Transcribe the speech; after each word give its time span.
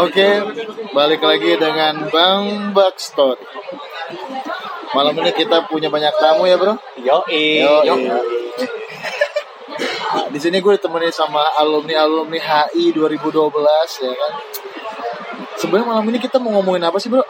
Oke, 0.00 0.28
balik 0.94 1.22
lagi 1.22 1.58
dengan 1.58 2.06
Bang 2.08 2.70
Bakstot. 2.70 3.38
Malam 4.90 5.14
ini 5.22 5.30
kita 5.34 5.70
punya 5.70 5.86
banyak 5.86 6.14
tamu 6.18 6.46
ya, 6.46 6.58
Bro. 6.58 6.74
Yo, 6.98 7.22
Yo, 7.86 7.94
Di 10.30 10.38
sini 10.38 10.58
gue 10.58 10.72
ditemenin 10.78 11.14
sama 11.14 11.42
alumni-alumni 11.58 12.38
HI 12.38 12.90
2012 12.94 13.50
ya 14.02 14.12
kan. 14.14 14.32
Sebenarnya 15.58 15.86
malam 15.86 16.06
ini 16.10 16.18
kita 16.18 16.38
mau 16.42 16.58
ngomongin 16.58 16.86
apa 16.86 16.98
sih, 16.98 17.10
Bro? 17.10 17.22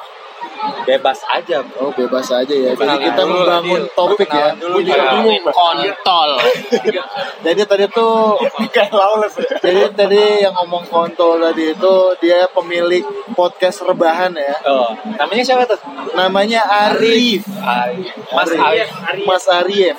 Bebas 0.85 1.19
aja, 1.29 1.65
bro. 1.65 1.89
Oh, 1.89 1.91
bebas 1.93 2.29
aja 2.33 2.55
ya. 2.55 2.73
Jadi 2.77 2.97
kita 3.09 3.23
dulu, 3.25 3.35
membangun 3.41 3.83
Dil. 3.85 3.97
topik 3.97 4.31
ya. 4.31 4.49
Dulu, 4.57 4.79
kontol 5.51 6.31
Jadi 7.47 7.61
tadi 7.65 7.85
tuh 7.89 8.37
jadi 9.61 9.81
tadi 9.93 10.45
yang 10.45 10.55
ngomong 10.57 10.85
kontol 10.89 11.41
tadi 11.41 11.73
itu 11.73 11.95
dia 12.21 12.45
pemilik 12.53 13.05
podcast 13.33 13.85
rebahan 13.85 14.33
ya. 14.37 14.57
Oh, 14.69 14.93
namanya 15.17 15.43
siapa 15.45 15.65
tuh? 15.65 15.81
Namanya 16.13 16.61
Arif. 16.65 17.45
Arif. 17.61 18.13
Mas 18.33 18.51
Arif. 18.53 18.89
Mas 19.25 19.45
Arif. 19.49 19.97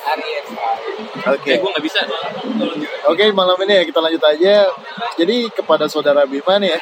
Oke. 1.22 1.52
gue 1.62 1.70
nggak 1.70 1.86
bisa 1.86 2.02
Oke, 3.10 3.30
malam 3.34 3.58
ini 3.66 3.82
ya 3.82 3.84
kita 3.86 4.00
lanjut 4.02 4.24
aja. 4.26 4.70
Jadi 5.18 5.50
kepada 5.50 5.90
saudara 5.90 6.26
Bima 6.26 6.62
nih 6.62 6.78
ya. 6.78 6.80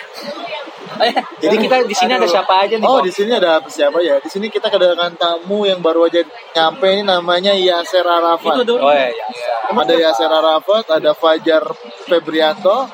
Eh, 1.00 1.14
jadi 1.44 1.56
kita 1.56 1.76
di 1.88 1.96
sini 1.96 2.12
ada 2.16 2.28
siapa 2.28 2.68
aja 2.68 2.76
nih? 2.76 2.86
Oh, 2.88 3.00
di 3.00 3.12
sini 3.12 3.32
ada 3.32 3.64
siapa 3.68 4.04
ya? 4.04 4.20
Di 4.20 4.30
sini 4.30 4.52
kita 4.52 4.68
kedatangan 4.68 5.16
tamu 5.16 5.64
yang 5.64 5.80
baru 5.80 6.08
aja 6.12 6.24
nyampe 6.56 6.88
ini 6.92 7.04
namanya 7.08 7.56
Yaser 7.56 8.04
Arafat. 8.04 8.68
Oh 8.68 8.92
iya, 8.92 9.10
iya. 9.12 9.26
Ada 9.72 9.94
Yaser 9.96 10.32
Arafat, 10.32 10.86
ada 10.92 11.12
Fajar 11.16 11.64
Febrianto, 12.06 12.90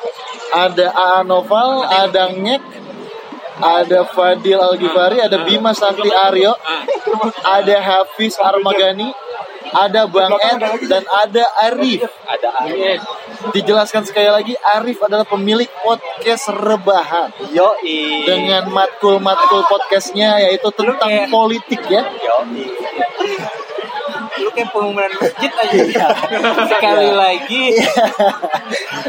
ada 0.54 0.88
AA 0.94 1.22
Noval, 1.26 1.84
ada 1.88 2.30
Ngek, 2.30 2.64
ada 3.60 4.00
Fadil 4.06 4.60
Algifari, 4.60 5.24
ada 5.24 5.42
Bima 5.48 5.72
Santi 5.72 6.12
Aryo, 6.12 6.54
ada 7.44 7.76
Hafiz 7.80 8.36
Armagani, 8.38 9.10
ada 9.72 10.08
Bang 10.08 10.36
Ed, 10.36 10.62
dan 10.88 11.04
ada 11.08 11.44
Arif. 11.72 12.04
Ada 12.28 12.48
Arif. 12.68 13.02
Dijelaskan 13.54 14.08
sekali 14.08 14.30
lagi, 14.32 14.54
Arif 14.58 14.98
adalah 15.04 15.28
pemilik 15.28 15.70
podcast 15.84 16.50
rebahan. 16.50 17.30
Yo, 17.54 17.76
dengan 18.26 18.70
matkul-matkul 18.72 19.68
podcastnya 19.70 20.42
yaitu 20.50 20.72
tentang 20.74 21.30
politik 21.30 21.82
ya. 21.86 22.02
Yo, 22.06 22.38
Lu 24.42 24.50
kayak 24.52 24.70
pengumuman 24.72 25.12
masjid 25.16 25.52
aja 25.52 25.78
ya. 25.88 26.08
Sekali 26.68 27.10
lagi 27.16 27.64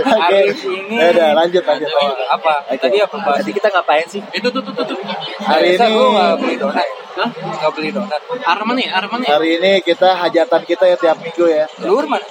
Oke, 0.06 0.38
Arif 0.38 0.60
ini 0.66 0.96
ya 0.96 1.08
udah 1.14 1.28
lanjut 1.34 1.62
lanjut. 1.66 1.88
Apa? 2.30 2.52
Tadi 2.78 2.96
apa 3.02 3.16
bahas? 3.22 3.42
Tadi 3.42 3.52
kita 3.54 3.68
ngapain 3.72 4.06
sih? 4.06 4.22
itu 4.32 4.48
tuh 4.50 4.62
tuh 4.62 4.72
tuh, 4.74 4.84
tuh. 4.84 4.98
Hari 5.42 5.74
ini 5.74 5.86
lu 5.90 6.14
nggak 6.14 6.32
beli 6.38 6.54
donat? 6.60 6.88
Hah? 7.16 7.28
Nggak 7.32 7.72
beli 7.74 7.90
donat. 7.90 8.20
Arman 8.46 8.74
nih 8.78 8.88
Arman 8.92 9.18
nih 9.24 9.30
hari 9.30 9.48
ini 9.58 9.72
kita 9.82 10.14
hajatan 10.14 10.62
kita 10.62 10.84
ya 10.86 10.96
tiap 10.98 11.18
minggu 11.18 11.46
ya. 11.48 11.64
Luhur 11.82 12.06
mana? 12.06 12.26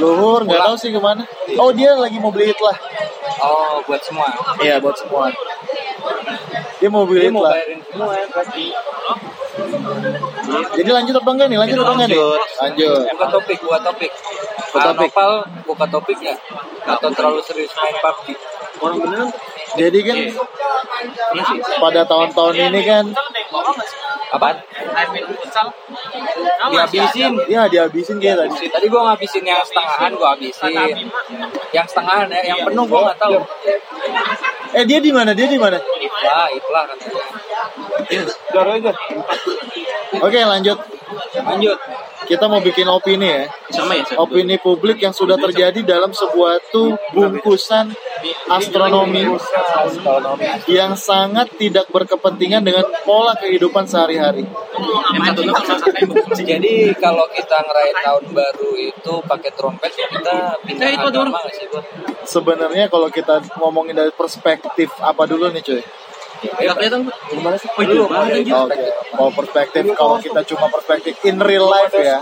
Luhur 0.00 0.40
nggak 0.48 0.60
tahu 0.64 0.76
sih 0.80 0.90
ke 0.94 1.00
mana. 1.02 1.26
Oh 1.60 1.70
dia 1.74 1.92
lagi 1.98 2.16
mau 2.16 2.32
beli 2.32 2.54
lah. 2.54 2.78
Oh, 3.40 3.80
buat 3.88 4.02
semua. 4.04 4.28
Iya 4.60 4.76
buat 4.84 4.96
semua. 4.96 5.32
Dia 6.80 6.88
mau 6.88 7.04
beli 7.04 7.28
Dia 7.28 7.32
mau 7.32 7.44
lah. 7.44 7.56
bayarin 7.56 7.80
semua 7.84 8.12
ya, 8.16 8.26
pasti. 8.32 8.64
Jadi 10.80 10.90
lanjut 10.90 11.14
apa 11.20 11.30
enggak 11.32 11.48
nih? 11.52 11.58
Lanjut 11.60 11.76
apa 11.80 11.92
enggak 11.96 12.08
nih? 12.08 12.20
Lanjut. 12.30 12.50
Lanjut. 12.62 13.00
Buka 13.10 13.26
topik, 13.32 13.58
buka 13.64 13.78
topik. 13.82 14.12
Buka 14.70 14.80
topik. 14.92 15.10
Nopal, 15.10 15.30
buka 15.66 15.86
topik 15.90 16.18
ya? 16.22 16.34
Atau 16.86 17.10
terlalu 17.10 17.40
serius 17.42 17.72
main 17.74 17.96
PUBG? 17.98 18.38
orang 18.80 18.98
beneran 19.04 19.28
Jadi 19.76 19.98
kan 20.02 20.16
iya 20.16 21.42
sih 21.46 21.58
pada 21.78 22.02
tahun-tahun 22.08 22.54
ini 22.58 22.80
kan 22.82 23.04
Apaan? 24.30 24.56
Futsal 25.42 25.74
Dihabisin. 26.70 27.34
ya 27.50 27.66
dihabisin 27.66 28.22
kayak 28.22 28.46
tadi. 28.46 28.70
Tadi 28.70 28.86
gua 28.86 29.10
ngabisin 29.10 29.42
yang 29.42 29.58
setengahan, 29.66 30.14
gua 30.14 30.38
habisin. 30.38 30.70
Yang 31.74 31.86
setengahan 31.90 32.30
ya, 32.30 32.54
yang 32.54 32.62
penuh 32.62 32.86
gua 32.86 33.10
nggak 33.10 33.18
tahu. 33.18 33.42
Eh 34.70 34.84
dia 34.86 35.02
di 35.02 35.10
mana? 35.10 35.34
Dia 35.34 35.50
di 35.50 35.58
mana? 35.58 35.82
Wah, 35.82 36.46
itulah 36.46 36.86
katanya. 36.86 37.22
Oke 40.22 40.40
lanjut. 40.46 40.78
Lanjut. 41.34 41.78
Kita 42.30 42.46
mau 42.46 42.62
bikin 42.62 42.86
opini 42.86 43.26
ya. 43.26 43.50
sama 43.74 43.98
ya. 43.98 44.06
Opini 44.22 44.54
publik 44.62 45.02
yang 45.02 45.10
sudah 45.10 45.34
terjadi 45.34 45.82
dalam 45.82 46.14
sebuah 46.14 46.62
tuh 46.70 46.94
bungkusan 47.10 47.90
astronomi 48.46 49.26
yang 50.70 50.94
sangat 50.94 51.50
tidak 51.58 51.90
berkepentingan 51.90 52.62
dengan 52.62 52.86
pola 53.02 53.34
kehidupan 53.34 53.82
sehari-hari. 53.90 54.46
Jadi 56.50 56.94
kalau 57.02 57.26
kita 57.34 57.56
ngerayain 57.66 57.98
tahun 57.98 58.24
baru 58.30 58.70
itu 58.78 59.12
pakai 59.26 59.50
trompet, 59.58 59.90
kita 59.98 60.54
pindah 60.62 60.86
Eh, 60.86 60.94
itu 60.94 61.06
agama 61.10 61.42
sih? 61.50 61.66
Sebenarnya 62.30 62.86
kalau 62.86 63.10
kita 63.10 63.42
ngomongin 63.58 63.98
dari 63.98 64.14
perspektif 64.14 64.94
apa 65.02 65.26
dulu 65.26 65.50
nih 65.50 65.66
cuy? 65.66 65.82
Nggak 66.40 66.76
kelihatan. 66.76 67.00
Gimana 67.30 67.56
sih? 67.60 67.68
Oh, 67.68 67.82
itu 67.84 68.04
banget 68.08 68.32
anjir. 68.40 68.54
Oke, 68.56 68.86
kalau 69.12 69.30
perspektif 69.32 69.82
kalau 69.96 70.16
kita 70.18 70.40
cuma 70.48 70.66
perspektif 70.72 71.14
in 71.28 71.36
real 71.40 71.66
life 71.68 71.92
ya, 71.92 72.18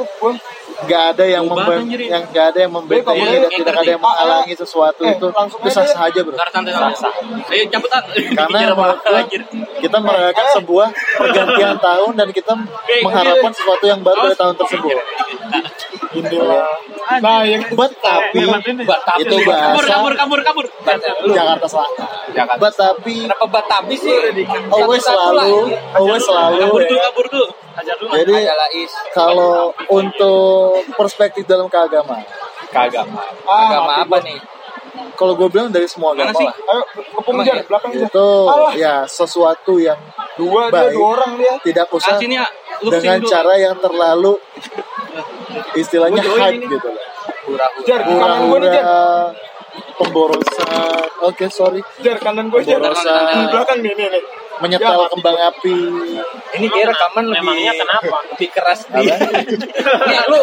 nggak 0.78 1.02
ada 1.14 1.24
yang 1.26 1.44
memben, 1.46 1.90
ya. 1.90 2.18
yang 2.18 2.22
nggak 2.30 2.46
ada 2.54 2.58
yang 2.62 2.72
membentengi 2.72 3.18
Iya, 3.18 3.38
dan 3.42 3.50
tidak 3.50 3.74
ada 3.82 3.90
yang 3.90 4.02
menghalangi 4.02 4.54
sesuatu 4.54 5.02
itu 5.02 5.26
itu 5.26 5.68
sah 5.74 5.82
sah 5.82 6.06
aja 6.06 6.20
bro. 6.22 6.38
Ayo 7.50 7.64
cabut. 7.66 7.90
Karena 8.38 8.58
menurut 8.78 9.00
kita 9.82 9.98
merayakan 9.98 10.46
sebuah 10.54 10.88
pergantian 11.18 11.76
tahun 11.82 12.12
dan 12.14 12.28
kita 12.30 12.52
mengharapkan 13.02 13.52
sesuatu 13.54 13.84
yang 13.90 14.00
baru 14.06 14.30
dari 14.30 14.38
tahun 14.38 14.54
tersebut. 14.54 14.98
Nah, 16.08 16.64
yang 17.16 17.62
but 17.72 17.92
tapi 18.04 18.44
itu 19.24 19.36
Kabur 19.40 19.48
bahasa 19.48 19.88
kabur 19.88 20.12
kabur 20.12 20.40
kabur. 20.44 20.66
Jakarta 21.32 21.66
Selatan. 21.66 22.06
Jakarta. 22.36 22.60
But 22.60 22.74
tapi 22.76 23.16
Kenapa 23.24 23.46
Batabi 23.48 23.94
sih? 23.96 24.12
always 24.68 25.00
selalu, 25.00 25.72
always 25.96 26.22
selalu. 26.22 26.60
Kabur 26.68 26.82
tuh 26.84 26.98
kabur 27.00 27.26
tuh. 27.32 27.46
Jadi 28.12 28.36
kalau 29.14 29.72
untuk 29.88 30.82
perspektif 30.98 31.46
dalam 31.48 31.70
keagamaan, 31.70 32.26
keagama. 32.68 33.22
Agama 33.46 33.92
apa 34.04 34.16
nih? 34.20 34.57
Kalau 35.14 35.34
gue 35.34 35.48
bilang 35.48 35.68
dari 35.68 35.84
semua 35.84 36.12
agama 36.12 36.30
lah, 36.30 36.54
Ayo, 36.54 36.82
kepung 37.12 37.36
jar, 37.42 37.58
belakang 37.60 37.90
jar. 37.92 38.06
itu 38.06 38.28
ya 38.74 38.94
sesuatu 39.04 39.76
yang 39.76 39.98
Dua 40.34 40.66
dia, 40.66 40.74
baik, 40.86 40.94
dua 40.94 41.06
orang 41.14 41.32
dia. 41.34 41.54
tidak 41.60 41.86
usah 41.90 42.14
Ah, 42.14 42.18
sini 42.18 42.34
ya. 42.34 42.46
Dengan 42.80 43.18
dulu. 43.18 43.26
cara 43.26 43.52
yang 43.54 43.74
terlalu 43.76 44.32
istilahnya 45.74 46.22
hype 46.22 46.54
ini. 46.56 46.66
gitu 46.68 46.88
lah. 46.88 47.70
Hura-hura. 48.04 49.34
Pemborosan, 49.98 51.06
oke 51.20 51.46
sorry, 51.50 51.82
Jar, 51.98 52.18
kanan 52.18 52.46
gue 52.48 52.62
jar. 52.62 52.78
pemborosan, 52.78 53.18
Di 53.34 53.46
belakang 53.48 53.78
nih, 53.80 53.92
nih, 53.94 54.06
nih. 54.08 54.22
Menyetel 54.58 54.98
kembang 55.12 55.38
api, 55.38 55.74
Ini 56.58 56.66
kayak 56.66 56.86
rekaman 56.94 57.24
lebih 57.30 57.42
Memangnya 57.44 57.72
kenapa? 57.76 58.16
lebih 58.34 58.48
keras 58.50 58.80
nih. 58.90 59.06
Nih 60.08 60.18
lu 60.26 60.38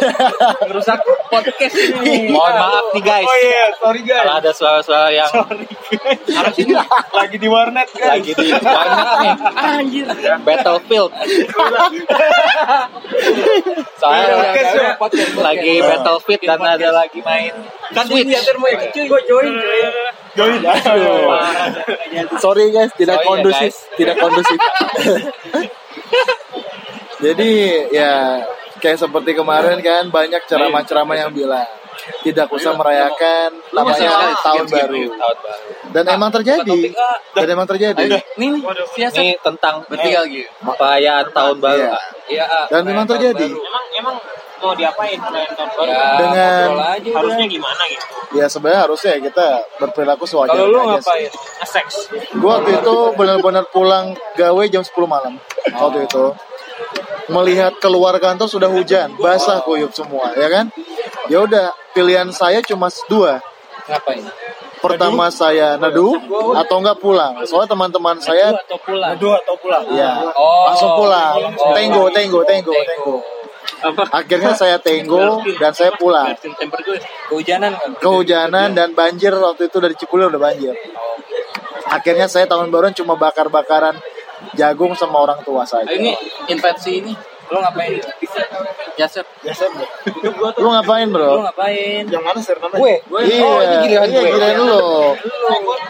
ngerusak 0.69 0.99
podcast 1.27 1.75
ini. 1.75 2.29
Mohon 2.31 2.53
maaf 2.55 2.85
nih 2.93 3.03
guys. 3.03 3.27
Oh 3.27 3.37
iya, 3.41 3.63
sorry 3.75 4.01
guys. 4.05 4.23
Kalau 4.23 4.35
ada 4.39 4.51
suara-suara 4.53 5.07
yang 5.11 5.31
Harus 6.31 6.55
ini. 6.61 6.73
Lagi 7.11 7.37
di 7.37 7.47
warnet 7.49 7.89
guys. 7.91 8.09
lagi 8.15 8.31
di 8.31 8.47
warnet 8.53 9.09
nih. 9.19 9.33
Anjir. 9.59 10.05
Battlefield. 10.45 11.11
Soalnya 13.99 14.25
Podcast 14.95 15.33
ya? 15.33 15.41
lagi 15.41 15.73
Battlefield 15.81 16.41
dan 16.45 16.59
ada 16.61 16.89
lagi 16.93 17.19
main 17.21 17.53
Kan 17.93 18.05
Switch. 18.09 18.27
mau 18.57 18.69
ikut 18.69 18.89
cuy. 18.91 19.05
Gue 19.05 19.21
join. 19.29 19.51
Join. 20.35 20.59
sorry 22.43 22.73
guys, 22.73 22.91
tidak 22.97 23.21
Sorry 23.21 23.23
ya, 23.23 23.29
kondusif, 23.29 23.71
guys. 23.71 23.77
Tidak 24.05 24.17
kondusif. 24.21 24.55
Jadi 27.25 27.51
ya 27.89 28.45
kayak 28.77 29.01
seperti 29.01 29.33
kemarin 29.33 29.81
kan 29.81 30.13
banyak 30.13 30.45
ceramah-ceramah 30.45 31.17
yang 31.17 31.33
bilang 31.33 31.65
tidak 32.21 32.51
usah 32.51 32.75
merayakan 32.77 33.49
namanya 33.73 34.35
tahun 34.43 34.67
baru. 34.67 35.03
Tahun 35.09 35.37
baru. 35.41 35.63
Dan 35.95 36.03
emang 36.11 36.31
terjadi. 36.33 36.67
topik, 36.67 36.93
ah. 36.99 37.17
Dan 37.33 37.47
emang 37.55 37.67
terjadi. 37.69 38.03
Siasat. 38.93 39.23
Ini 39.23 39.33
tentang 39.39 39.79
Bertiga 39.87 40.27
lagi. 40.27 40.43
perayaan 40.61 41.25
tahun 41.31 41.57
baru. 41.63 41.87
Iya. 41.87 41.95
Iya. 42.27 42.45
ah, 42.45 42.65
Dan 42.67 42.81
memang 42.83 43.07
terjadi. 43.07 43.47
Emang 43.47 43.85
emang 43.95 44.15
mau 44.61 44.73
diapain 44.75 45.17
perayaan 45.19 45.53
tahun 45.55 45.69
baru? 45.75 45.89
Ya, 45.89 46.05
Dengan-. 46.19 46.69
Harusnya 47.15 47.45
gimana 47.47 47.83
gitu? 47.91 48.05
Ya 48.35 48.45
sebenarnya 48.51 48.81
harusnya 48.89 49.13
kita 49.19 49.47
berperilaku 49.79 50.25
sewajarnya 50.27 50.59
Kalau 50.59 50.73
lu 50.73 50.79
aja 50.79 50.89
ngapain? 50.99 51.29
Nge-sex. 51.31 51.87
Gue 52.35 52.49
waktu 52.51 52.71
itu 52.83 52.95
benar-benar 53.15 53.65
pulang 53.71 54.15
gawe 54.35 54.63
jam 54.67 54.83
10 54.83 54.91
malam. 55.07 55.33
Waktu 55.71 55.99
itu 56.07 56.25
melihat 57.31 57.73
keluar 57.81 58.13
kantor 58.21 58.45
sudah 58.45 58.69
hujan, 58.69 59.17
basah 59.17 59.63
kuyup 59.65 59.95
semua, 59.95 60.35
ya 60.37 60.45
kan? 60.51 60.69
Ya 61.25 61.41
udah, 61.41 61.73
pilihan 61.97 62.29
saya 62.29 62.61
cuma 62.61 62.91
dua. 63.09 63.41
Ngapain? 63.89 64.25
pertama 64.85 65.25
saya 65.33 65.81
neduh 65.81 66.13
atau 66.53 66.75
enggak 66.77 66.97
pulang. 67.01 67.33
Soalnya 67.49 67.73
teman-teman 67.73 68.21
saya 68.21 68.53
atau 68.53 68.77
pulang. 68.77 69.17
Aduh 69.17 69.33
atau 69.33 69.55
pulang. 69.57 69.83
ya 69.97 70.29
Oh. 70.37 70.69
langsung 70.69 70.91
pulang. 70.93 71.33
Oh. 71.57 71.73
Tenggo, 71.73 72.03
tenggo, 72.13 72.39
tenggo, 72.45 72.73
Akhirnya 74.11 74.53
saya 74.55 74.77
tenggo 74.79 75.41
dan 75.59 75.71
saya 75.73 75.93
pulang. 75.95 76.33
Kehujanan 77.29 77.71
kan. 77.75 77.89
Kehujanan 77.99 78.69
dan 78.73 78.93
banjir 78.93 79.33
waktu 79.35 79.67
itu 79.69 79.77
dari 79.81 79.95
Cipulir 79.97 80.29
udah 80.29 80.41
banjir. 80.41 80.73
Akhirnya 81.89 82.25
saya 82.25 82.49
tahun 82.49 82.73
baruan 82.73 82.93
cuma 82.97 83.13
bakar-bakaran 83.15 83.95
jagung 84.57 84.93
sama 84.97 85.21
orang 85.21 85.39
tua 85.45 85.65
saja. 85.65 85.89
Ini 85.89 86.13
infeksi 86.49 87.01
ini. 87.03 87.13
Lo 87.45 87.57
ngapain? 87.61 88.01
Jasep. 88.95 89.25
Biasa 89.43 89.63
Lu 90.55 90.69
ngapain 90.71 91.07
Lo 91.07 91.13
bro? 91.13 91.29
ngapain? 91.43 92.03
yang 92.07 92.23
mana 92.23 92.39
sih 92.39 92.55
namanya? 92.55 92.79
Gue, 92.79 92.95
Iya, 93.21 93.43
oh 93.43 93.59
ini 93.59 93.75
giliran 93.83 94.07
iya, 94.07 94.17
gue. 94.17 94.29
giliran 94.31 94.53
lu. 94.57 94.81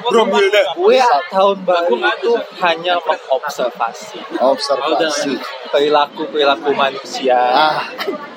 Bro 0.05 0.23
Wilda. 0.27 0.61
Gue 0.75 0.97
tahun 1.27 1.57
baru 1.63 1.95
itu 1.97 2.31
hanya 2.59 2.93
mengobservasi 2.99 4.19
Observasi. 4.37 5.33
perilaku 5.67 6.27
perilaku 6.29 6.69
manusia 6.71 7.35
Ah, 7.35 7.83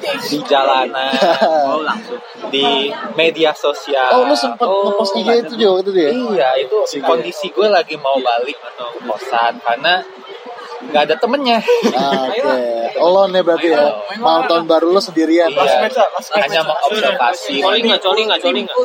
di 0.00 0.38
jalanan, 0.42 1.12
Oh 1.44 1.82
langsung. 1.82 2.18
di 2.48 2.88
media 3.14 3.50
sosial. 3.52 4.08
oh 4.12 4.24
lu 4.24 4.34
sempat 4.34 4.64
ngepost 4.64 5.14
IG 5.16 5.28
itu 5.42 5.54
juga 5.56 5.70
waktu 5.76 5.90
itu 5.90 5.92
ya? 5.98 6.10
Iya, 6.10 6.48
itu 6.62 6.76
kondisi 7.00 7.46
gue 7.48 7.68
lagi 7.68 7.94
mau 7.96 8.16
balik 8.16 8.56
ke 8.56 8.70
kosan 9.02 9.58
karena 9.60 10.00
nggak 10.78 11.02
ada 11.10 11.14
temennya. 11.18 11.58
Ah, 11.92 12.30
Oke, 12.30 12.42
Alone 12.98 13.32
ya 13.34 13.42
berarti 13.42 13.68
ya. 13.74 13.82
Mau 14.18 14.46
tahun 14.46 14.64
baru 14.66 14.94
lu 14.94 15.00
sendirian. 15.02 15.50
Iya, 15.50 15.90
Mas. 15.90 16.26
hanya 16.34 16.60
mengobservasi. 16.62 17.58
Coli 17.58 17.78
nggak, 17.82 18.00
coli 18.00 18.20
nggak, 18.26 18.40
coli 18.40 18.60
nggak. 18.64 18.76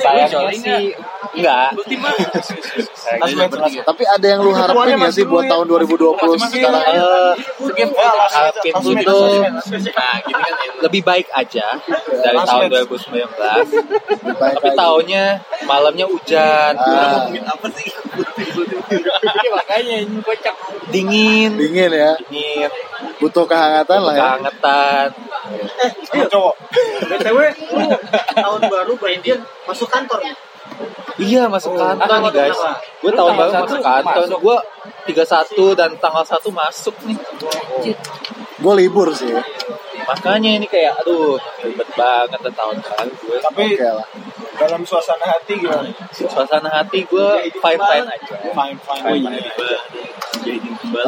Saya 0.00 0.24
Coli 0.28 0.56
sih 0.60 0.92
enggak. 1.36 1.68
Saya 2.94 3.18
Mas, 3.20 3.32
gitu. 3.32 3.56
Tapi 3.84 4.02
ada 4.04 4.26
yang 4.26 4.40
lu 4.44 4.52
harapin 4.52 4.96
gak 4.96 5.12
sih 5.12 5.24
buat 5.24 5.44
tahun 5.48 5.66
2020 5.66 6.52
sekarang? 6.52 6.82
Eh, 6.84 7.32
harapin 8.30 8.72
itu 8.94 9.18
nah 9.94 10.16
gini 10.20 10.40
kan 10.40 10.54
lebih 10.84 11.02
baik 11.04 11.26
aja 11.32 11.66
dari 12.22 12.38
tahun 12.38 12.66
Mas. 12.68 12.86
2019 12.88 13.24
Baik 14.36 14.54
tapi 14.58 14.68
tahunnya 14.74 15.24
malamnya 15.64 16.06
hujan 16.08 16.72
Ah, 16.74 17.26
Makanya 19.54 19.94
ini 20.04 20.18
kocak. 20.20 20.54
Dingin 20.88 21.50
dingin 21.54 21.90
ya. 21.90 22.12
dingin 22.24 22.70
Butuh 23.16 23.44
kehangatan 23.44 24.00
lah 24.00 24.14
ya. 24.14 24.22
kehangetan 24.24 25.08
Sama 26.04 26.24
cowok. 26.26 26.54
BTW, 27.04 27.38
lu 27.76 27.86
tahun 28.34 28.60
baru 28.64 28.92
banjir 28.96 29.36
masuk 29.64 29.88
kantor 29.88 30.18
nih. 30.22 30.34
iya 31.20 31.44
masuk 31.46 31.76
kantor 31.76 32.16
nih 32.24 32.32
guys 32.32 32.58
gue 32.98 33.12
tahun 33.12 33.32
baru 33.36 33.50
masuk 33.60 33.78
kantor 33.78 34.24
gue 34.34 34.56
31 35.06 35.78
dan 35.78 35.90
tanggal 35.98 36.24
1 36.24 36.40
masuk 36.50 36.94
nih 37.04 37.18
Gue 38.56 38.74
libur 38.74 39.12
sih. 39.12 39.28
makanya 40.04 40.50
ini 40.54 40.64
kayak 40.64 40.96
aduh 40.96 41.36
ribet 41.60 41.88
banget 41.92 42.40
dan 42.40 42.52
tahun 42.52 42.76
baru 42.78 43.10
gue 43.12 43.36
Tapi 43.38 43.64
Oke 43.70 43.84
lah. 43.84 44.06
dalam 44.56 44.80
suasana 44.82 45.26
hati 45.28 45.52
gimana? 45.56 45.88
suasana 46.10 46.68
hati 46.72 47.04
gue 47.04 47.28
fine 47.52 47.80
fine 47.80 48.06
aja 48.06 48.34
Fine, 48.48 48.78
fine. 48.80 49.28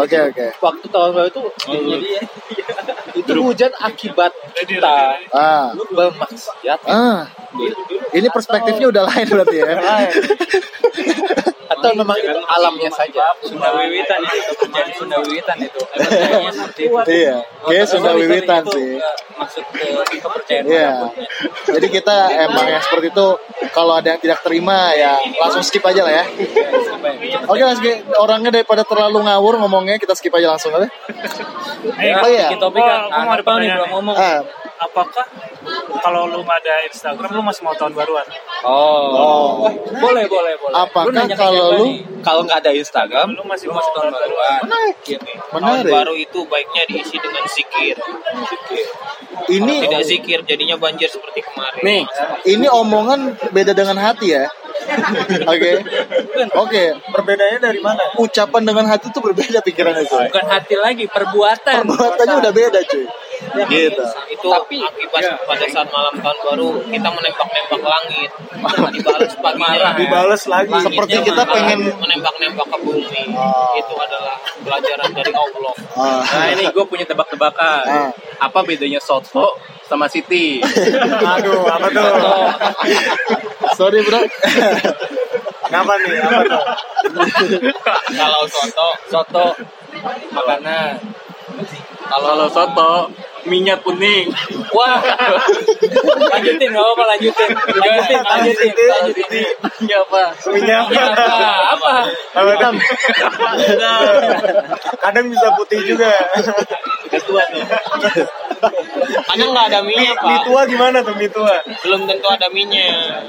Oke 0.00 0.16
oke. 0.32 0.46
waktu 0.60 0.86
tahun 0.88 1.10
baru 1.12 1.28
itu 1.32 1.42
itu 3.16 3.32
hujan 3.40 3.72
akibat 3.80 4.32
kita. 4.66 5.20
Ah, 5.32 5.72
bermaksiat 5.72 6.80
ah. 6.88 7.24
Ini 8.12 8.28
perspektifnya 8.28 8.92
udah 8.92 9.02
lain 9.08 9.26
berarti 9.28 9.56
ya. 9.56 9.66
atau 11.92 12.02
memang 12.02 12.18
itu 12.18 12.34
alamnya 12.42 12.90
saja 12.90 13.24
Sunda 13.38 13.70
Wiwitan 13.78 14.20
itu 14.26 14.52
kerjaan 14.58 14.90
Sunda 14.90 15.16
Wiwitan 15.22 15.58
itu. 15.62 15.80
Iya, 17.06 17.36
kayak 17.62 17.86
sudah 17.86 18.12
wiwitan 18.18 18.62
sih. 18.66 18.98
Ke 18.98 20.16
kepercayaan. 20.18 20.64
Iya. 20.66 20.90
Jadi 21.78 21.86
kita 21.92 22.16
emang 22.50 22.66
yang 22.66 22.82
seperti 22.82 23.14
itu 23.14 23.26
kalau 23.70 23.94
ada 23.94 24.16
yang 24.16 24.20
tidak 24.20 24.42
terima 24.42 24.90
ya 24.96 25.14
langsung 25.38 25.62
skip 25.62 25.84
aja 25.86 26.02
lah 26.02 26.12
ya. 26.22 26.24
Oke, 27.46 27.62
Mas 27.62 27.78
Ge, 27.78 28.02
orangnya 28.18 28.50
daripada 28.50 28.82
terlalu 28.82 29.22
ngawur 29.22 29.62
ngomongnya 29.62 30.00
kita 30.02 30.18
skip 30.18 30.34
aja 30.34 30.50
langsung 30.50 30.74
aja. 30.74 30.88
Ya, 32.02 32.18
Oh, 32.18 32.28
iya. 32.28 32.48
topik 32.58 32.82
kan. 32.82 33.06
Mau 33.06 33.30
ada 33.30 33.42
Apa 33.44 33.62
nih 33.62 33.70
pertanyaan 33.70 33.78
belum 33.78 33.92
ngomong? 33.94 34.16
Ah, 34.18 34.40
apakah 34.78 35.26
kalau 35.98 36.26
lu 36.26 36.40
nggak 36.40 36.58
ada 36.60 36.74
Instagram 36.84 37.30
lu 37.30 37.42
masih 37.42 37.62
mau 37.62 37.74
tahun 37.74 37.92
baruan? 37.92 38.26
Oh. 38.62 39.66
Boleh, 39.96 40.24
boleh, 40.26 40.54
boleh. 40.56 40.74
Apakah 40.74 41.24
Lu 41.24 41.34
kalau 41.34 41.66
lu- 41.74 42.02
kalau 42.20 42.42
nggak 42.42 42.58
ada 42.58 42.72
Instagram 42.72 43.32
Lu 43.32 43.42
masih 43.42 43.68
mau 43.68 43.80
tahun 43.80 44.10
baruan. 44.10 44.60
Tahun 44.66 45.54
menarik. 45.54 45.92
baru 45.92 46.14
itu 46.14 46.38
baiknya 46.44 46.82
diisi 46.86 47.16
dengan 47.16 47.44
zikir. 47.46 47.96
Ini 49.46 49.74
Tidak 49.84 50.02
zikir 50.02 50.38
jadinya 50.42 50.76
banjir 50.76 51.06
seperti 51.06 51.40
kemarin. 51.42 51.82
Nih, 51.82 52.02
ini 52.46 52.66
omongan 52.66 53.36
beda 53.50 53.72
dengan 53.72 53.96
hati 53.98 54.32
ya. 54.32 54.44
Oke. 55.52 55.70
Oke, 56.54 56.82
Perbedaannya 57.10 57.58
dari 57.60 57.80
mana? 57.80 58.00
ucapan 58.16 58.62
dengan 58.62 58.86
hati 58.86 59.08
itu 59.08 59.18
berbeda 59.18 59.58
pikirannya 59.60 60.04
cuy. 60.04 60.28
bukan 60.28 60.46
hati 60.46 60.74
lagi, 60.76 61.04
perbuatan. 61.06 61.84
Perbuatannya 61.84 62.34
udah 62.38 62.52
beda 62.52 62.80
cuy. 62.84 63.04
Gitu. 63.66 64.02
itu 64.32 64.48
akibat 64.52 65.22
pada 65.44 65.66
saat 65.68 65.88
malam 65.92 66.14
tahun 66.20 66.38
baru 66.44 66.68
kita 66.88 67.08
menembak-nembak 67.08 67.82
langit 67.84 68.30
dibalas 68.92 69.32
paginya 69.44 69.90
Dibales 69.96 70.42
lagi. 70.48 70.72
Seperti 70.80 71.16
kita 71.24 71.42
pengen 71.44 71.78
menembak-nembak 71.96 72.66
ke 72.68 72.78
bumi 72.82 73.24
itu 73.76 73.94
adalah 73.96 74.36
pelajaran 74.60 75.10
dari 75.12 75.32
Allah 75.32 75.74
ah, 75.96 76.22
Nah 76.24 76.46
ini 76.56 76.64
gue 76.70 76.84
punya 76.88 77.04
tebak-tebakan. 77.08 77.84
Ah. 77.86 78.10
Apa 78.40 78.64
bedanya 78.64 79.00
soto 79.00 79.56
sama 79.86 80.10
Siti? 80.10 80.60
Aduh, 81.36 81.62
apa 81.64 81.88
tuh? 81.88 82.12
sorry 83.78 84.00
bro. 84.02 84.20
Kenapa 85.66 85.92
nih? 86.02 86.20
Apa 86.20 86.42
tuh? 86.44 86.64
kalau 88.12 88.42
soto 88.48 88.88
Soto 89.08 89.46
makanan. 90.34 91.00
Kalau 92.06 92.48
soto 92.50 93.10
minyak 93.46 93.80
kuning. 93.82 94.30
Wah. 94.74 94.98
lanjutin 96.34 96.68
nggak 96.74 96.86
apa 96.86 97.04
lanjutin. 97.14 97.50
Lanjutin, 97.54 98.20
lanjutin, 98.26 98.70
lanjutin. 98.74 99.46
Minyak 99.80 100.00
apa? 100.10 100.22
Minyak. 100.50 100.82
Apa? 100.90 101.34
Apa? 101.74 101.94
Apa? 102.34 102.68
Kadang 105.00 105.26
bisa 105.30 105.48
putih 105.54 105.80
juga. 105.86 106.10
Ketua 107.06 107.42
tuh. 107.54 107.64
kadang 109.06 109.52
nggak 109.52 109.66
ada 109.68 109.80
minyak 109.84 110.16
Mie 110.16 110.40
pak 110.40 110.48
tua 110.48 110.62
gimana 110.64 111.04
tuh 111.04 111.12
mie 111.12 111.28
tua? 111.28 111.60
belum 111.84 112.08
tentu 112.08 112.24
ada 112.24 112.48
minyak 112.48 113.28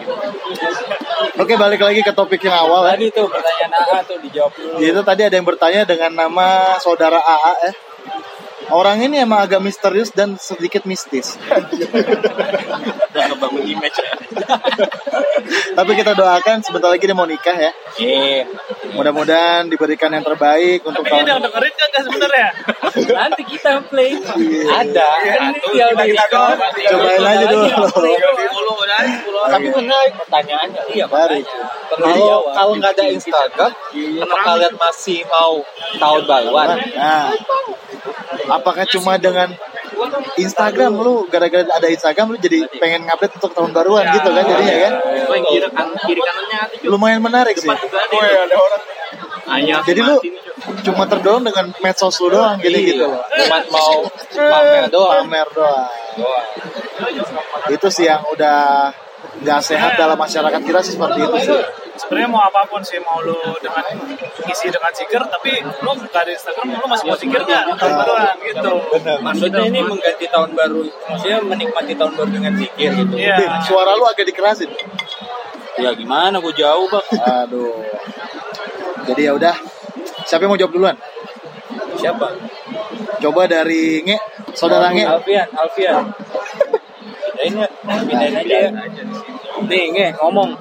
Oke, 1.38 1.54
balik 1.54 1.82
lagi 1.84 2.02
ke 2.02 2.14
topik 2.14 2.42
yang 2.42 2.66
awal 2.66 2.82
ya. 2.86 2.98
Tadi 2.98 3.14
tuh 3.14 3.30
pertanyaan 3.30 3.72
AA 3.74 3.98
tuh 4.06 4.18
dijawab 4.22 4.54
dulu. 4.58 4.78
Itu 4.82 5.02
tadi 5.06 5.22
ada 5.26 5.36
yang 5.38 5.46
bertanya 5.46 5.82
dengan 5.86 6.12
nama 6.14 6.78
saudara 6.82 7.22
AA 7.22 7.54
ya. 7.62 7.72
Orang 8.68 9.00
ini 9.00 9.24
emang 9.24 9.40
agak 9.40 9.60
misterius 9.60 10.12
dan 10.12 10.36
sedikit 10.36 10.84
mistis. 10.84 11.40
Udah 11.40 13.24
ngebangun 13.32 13.64
image 13.64 13.98
ya. 13.98 14.12
Tapi 15.72 15.92
kita 15.96 16.12
doakan 16.12 16.60
sebentar 16.60 16.92
lagi 16.92 17.04
dia 17.04 17.16
mau 17.16 17.24
nikah 17.24 17.56
ya. 17.56 17.72
Iya. 17.96 18.44
Mudah-mudahan 18.92 19.72
diberikan 19.72 20.12
yang 20.12 20.22
terbaik 20.22 20.84
untuk 20.84 21.00
Tapi 21.00 21.16
dia 21.16 21.24
tahun 21.24 21.40
udah 21.40 21.48
dengerin 21.48 21.74
kan 21.88 22.02
sebenarnya? 22.04 22.48
Nanti 23.08 23.42
kita 23.48 23.72
play. 23.88 24.12
ada 24.68 25.08
Kan 25.18 25.54
dia 25.54 25.86
udah 25.88 26.06
Cobain 26.88 27.24
aja 27.24 27.46
dulu. 27.48 27.68
tapi 29.48 29.68
menarik 29.72 30.12
pertanyaannya 30.18 30.82
Iya, 30.92 31.06
Mari. 31.08 31.42
kalau 31.88 32.52
kalau 32.52 32.74
nggak 32.76 32.92
ada 32.94 33.04
Instagram 33.08 33.72
apa 34.18 34.36
kalian 34.44 34.74
masih 34.76 35.20
mau 35.26 35.64
tahun 35.96 36.22
baruan 36.28 36.68
Nah, 36.98 37.32
apakah 38.58 38.84
cuma 38.90 39.16
dengan 39.22 39.54
Instagram 40.38 40.94
lu 40.98 41.26
gara-gara 41.30 41.66
ada 41.66 41.88
Instagram 41.90 42.36
lu 42.36 42.38
jadi 42.38 42.70
pengen 42.78 43.10
ngupdate 43.10 43.38
untuk 43.42 43.52
tahun 43.54 43.72
baruan 43.74 44.06
gitu 44.14 44.30
kan 44.30 44.44
jadinya 44.46 44.78
kan? 44.78 44.94
Oh, 45.02 45.38
kiri 45.50 45.68
kan 45.70 45.88
kiri 46.06 46.22
kanannya. 46.22 46.62
Lumayan 46.86 47.22
menarik 47.24 47.58
sih. 47.58 47.70
Oh 47.70 48.24
ya. 48.26 48.46
Hanya 49.48 49.80
Jadi 49.88 50.02
lu 50.04 50.20
cuma 50.84 51.08
terdorong 51.08 51.48
dengan 51.48 51.72
medsos 51.80 52.20
lu 52.20 52.28
doang 52.28 52.60
gini 52.60 52.84
gitu 52.84 53.08
loh. 53.08 53.24
cuma 53.24 53.58
mau 53.72 54.04
pamer 54.52 54.86
doang 54.92 55.24
Pamer 55.24 55.48
doang. 55.56 55.88
Itu 57.72 57.88
sih 57.88 58.12
yang 58.12 58.28
udah 58.28 58.92
nggak 59.38 59.62
sehat 59.64 59.96
dalam 59.96 60.20
masyarakat 60.20 60.62
kita 60.62 60.80
sih 60.84 60.94
seperti 61.00 61.20
itu 61.24 61.38
sih. 61.48 61.62
Sebenarnya 61.98 62.30
mau 62.30 62.42
apa 62.46 62.62
pun 62.70 62.82
sih 62.86 63.02
mau 63.02 63.20
lu 63.26 63.36
dengan 63.58 63.84
isi 64.46 64.70
dengan 64.70 64.92
zikir 64.94 65.22
tapi 65.26 65.60
lu 65.82 65.92
nggak 65.98 66.14
ada 66.14 66.32
Instagram 66.32 66.78
lu 66.78 66.86
masih 66.86 67.06
mau 67.10 67.18
zikir 67.18 67.42
nggak 67.42 67.64
tahun 67.76 67.94
baruan 67.98 68.36
gitu. 68.46 68.74
Maksudnya 69.26 69.64
ini 69.66 69.80
mengganti 69.82 70.26
tahun 70.30 70.52
baru, 70.54 70.82
maksudnya 70.86 71.40
menikmati 71.42 71.94
tahun 71.98 72.14
baru 72.14 72.30
dengan 72.30 72.54
zikir 72.56 72.90
gitu. 72.94 73.16
Iya. 73.18 73.36
Din, 73.42 73.54
suara 73.66 73.98
lu 73.98 74.06
agak 74.06 74.26
dikerasin. 74.30 74.70
Ya 75.78 75.94
gimana 75.94 76.38
gue 76.42 76.54
jauh 76.58 76.86
bang. 76.90 77.06
Aduh. 77.46 77.82
Jadi 79.10 79.22
ya 79.26 79.34
udah. 79.34 79.56
Siapa 80.28 80.44
yang 80.44 80.52
mau 80.54 80.60
jawab 80.60 80.74
duluan? 80.74 80.96
Siapa? 81.98 82.28
Coba 83.18 83.50
dari 83.50 84.06
Nge, 84.06 84.18
saudara 84.54 84.94
Nge. 84.94 85.06
Alfian, 85.08 85.48
Alfian. 85.56 86.06
Ya, 87.38 87.68
pindahin 88.08 88.36
aja 88.38 88.58
ya. 88.68 88.72
Nih, 89.66 89.84
nge, 89.90 90.08
ngomong. 90.22 90.54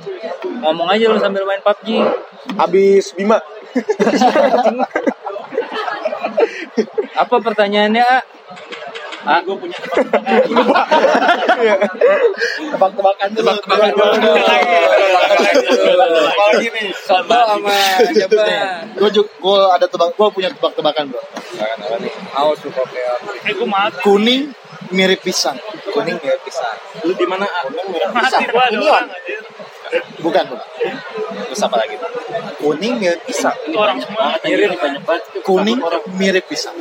Ngomong 0.64 0.88
aja 0.88 1.04
lu 1.12 1.20
sambil 1.20 1.44
main 1.44 1.60
PUBG. 1.60 2.00
Abis 2.56 3.12
Bima. 3.12 3.36
Apa 7.16 7.36
pertanyaannya, 7.44 8.04
A? 8.04 8.20
Ah, 9.26 9.42
gue 9.42 9.58
punya 9.58 9.74
Tebak-tebakan 12.70 13.28
dulu. 13.34 13.42
tebak-tebakan 13.42 13.90
dulu. 14.22 14.38
Nih. 16.70 16.94
Soto 17.02 17.34
sama 17.34 17.74
siapa? 18.14 18.46
Gue 18.94 19.10
juga 19.10 19.30
gue 19.34 19.58
ada 19.74 19.86
tebak, 19.90 20.14
gue 20.14 20.28
punya 20.30 20.48
tebak-tebakan 20.54 21.10
bro. 21.10 21.18
Awas 22.38 22.62
lu 22.62 22.70
kopi. 22.70 23.02
Eh 23.50 23.52
gue 23.58 23.66
mati. 23.66 23.98
Kuning 24.06 24.54
mirip 24.94 25.18
pisang. 25.26 25.58
Kuning 25.96 26.20
ya 26.20 26.36
pisang. 26.44 26.76
Lu 27.08 27.12
di 27.16 27.24
mana, 27.24 27.48
A? 27.48 27.60
Mati 28.12 28.44
gue 28.44 28.62
ada 28.68 28.76
orang 28.76 29.08
anjir. 29.08 29.40
Bukan, 30.20 30.44
bukan. 30.50 30.68
Terus 31.48 31.62
apa 31.64 31.76
lagi? 31.80 31.96
Kuning 32.60 33.00
ya 33.00 33.16
pisang. 33.24 33.56
Itu 33.64 33.80
orang 33.80 33.96
semua. 33.96 34.36
Mirip 34.44 34.76
banyak 34.76 35.02
banget. 35.08 35.24
Kuning 35.40 35.80
mirip 36.20 36.44
pisang. 36.44 36.76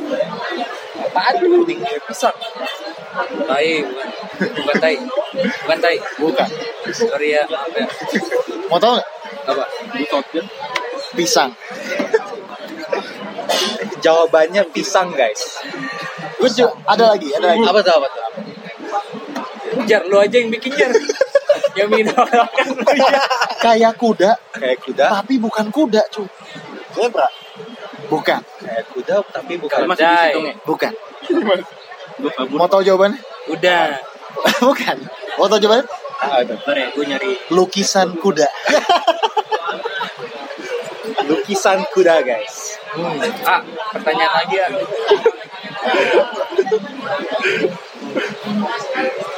Apaan 1.00 1.34
lu? 1.40 1.64
Kuning 1.64 1.80
ya 1.80 1.96
pisang. 2.04 2.36
Tai, 3.48 3.72
bukan. 3.80 4.08
Bukan 4.36 4.76
tai. 4.76 4.96
Bukan 5.64 5.78
tai. 5.80 5.96
Bukan. 6.20 6.48
Sorry 6.92 7.32
ya, 7.32 7.48
maaf 7.48 7.72
ya. 7.72 7.88
Mau 8.68 8.76
tau 8.76 9.00
nggak? 9.00 9.08
Apa? 9.48 9.64
Pisang. 11.16 11.56
Jawabannya 14.04 14.68
pisang 14.76 15.08
guys. 15.16 15.64
Gue 16.36 16.52
juga 16.52 16.76
ada 16.84 17.16
lagi, 17.16 17.32
ada 17.32 17.56
lagi. 17.56 17.64
Apa 17.64 17.80
tuh 17.80 17.94
apa 17.96 18.06
tuh? 18.12 18.22
Jar, 19.86 20.02
lu 20.06 20.16
aja 20.18 20.36
yang 20.38 20.50
bikin 20.50 20.72
jar. 20.74 20.90
yang 21.78 21.88
minum 21.92 22.16
kan 22.16 22.48
lu 22.68 22.92
ya. 22.96 23.20
Kayak 23.60 23.94
kuda, 24.00 24.32
Kayak 24.56 24.78
kuda. 24.84 25.04
tapi 25.20 25.36
bukan 25.36 25.66
kuda, 25.68 26.02
cu. 26.12 26.24
Zebra. 26.96 27.28
Bukan, 28.06 28.38
Kayak 28.62 28.86
kuda 28.94 29.14
tapi 29.34 29.58
bukan. 29.58 29.78
Masih 29.90 30.06
dihitung 30.06 30.44
ya? 30.46 30.54
bukan. 30.70 30.92
Mau 32.56 32.68
tahu 32.70 32.80
jawabannya? 32.80 33.20
Udah. 33.52 34.00
bukan. 34.62 34.96
Mau 35.36 35.46
tahu 35.50 35.60
jawabannya? 35.60 35.84
Ah, 36.16 36.40
ya, 36.40 36.88
gue 36.96 37.04
nyari. 37.04 37.36
Lukisan 37.52 38.16
kuda. 38.16 38.48
Lukisan 41.28 41.84
kuda 41.92 42.24
guys. 42.24 42.80
Ah, 43.44 43.60
pertanyaan 43.92 44.32
lagi 44.32 44.56
ya. 44.56 44.66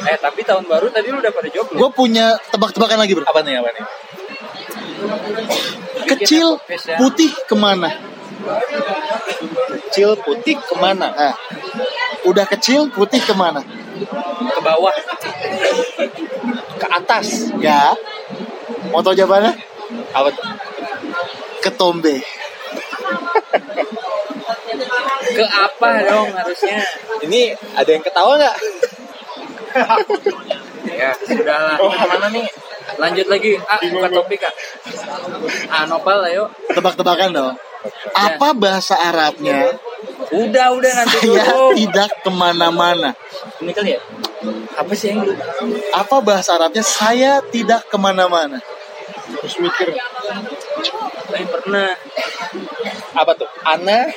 Eh, 0.09 0.19
tapi 0.19 0.41
tahun 0.47 0.65
baru 0.67 0.89
tadi 0.91 1.11
lu 1.11 1.19
udah 1.19 1.33
pada 1.33 1.49
jawab 1.51 1.67
belum? 1.73 1.81
Gue 1.81 1.91
punya 1.93 2.37
tebak-tebakan 2.51 2.99
lagi, 3.03 3.13
bro. 3.15 3.25
Apa 3.27 3.41
nih 3.43 3.59
apa 3.59 3.71
nih? 3.75 3.85
Kecil, 6.15 6.59
putih 6.99 7.31
ke 7.47 7.55
mana? 7.55 7.91
Kecil 9.89 10.17
putih 10.23 10.57
ke 10.59 10.75
mana? 10.79 11.11
Nah, 11.13 11.35
udah 12.25 12.45
kecil, 12.47 12.89
putih 12.91 13.21
ke 13.23 13.35
mana? 13.35 13.63
Ke 14.55 14.61
bawah. 14.63 14.95
Ke 16.79 16.87
atas. 16.87 17.53
Ya. 17.59 17.95
Mau 18.91 19.03
tahu 19.03 19.15
jawabannya? 19.15 19.53
Apa? 20.15 20.31
Ketombe. 21.61 22.23
Ke 25.29 25.45
apa 25.45 25.89
dong 26.09 26.29
harusnya? 26.33 26.81
Ini 27.25 27.53
ada 27.77 27.91
yang 27.91 28.05
ketawa 28.05 28.33
nggak? 28.39 28.57
Ya, 30.89 31.11
sudahlah. 31.21 31.77
Mana 31.79 32.27
nih? 32.33 32.47
Lanjut 32.97 33.27
lagi. 33.29 33.53
Ah, 33.69 33.79
buka 33.93 34.09
topik, 34.09 34.41
Kak. 34.41 34.55
Ah, 35.69 35.85
nopal 35.85 36.25
ayo. 36.25 36.49
Tebak-tebakan 36.73 37.31
dong. 37.31 37.55
Apa 38.17 38.57
bahasa 38.57 38.97
Arabnya? 38.99 39.77
Udah, 40.29 40.75
udah 40.75 40.91
nanti 40.93 41.17
Saya 41.25 41.45
dulu. 41.47 41.77
tidak 41.79 42.11
ke 42.25 42.31
mana-mana. 42.33 43.13
Ini 43.61 43.71
kali 43.73 43.95
ya? 43.95 44.01
Apa 44.77 44.93
sih 44.97 45.13
yang 45.15 45.23
lu? 45.25 45.33
Apa 45.95 46.17
bahasa 46.25 46.57
Arabnya? 46.59 46.83
Saya 46.83 47.45
tidak 47.53 47.87
ke 47.87 47.97
mana-mana. 48.01 48.59
Terus 49.45 49.57
mikir. 49.61 49.95
Saya 51.29 51.47
pernah. 51.53 51.93
Apa 53.15 53.33
tuh? 53.37 53.49
Ana 53.63 54.09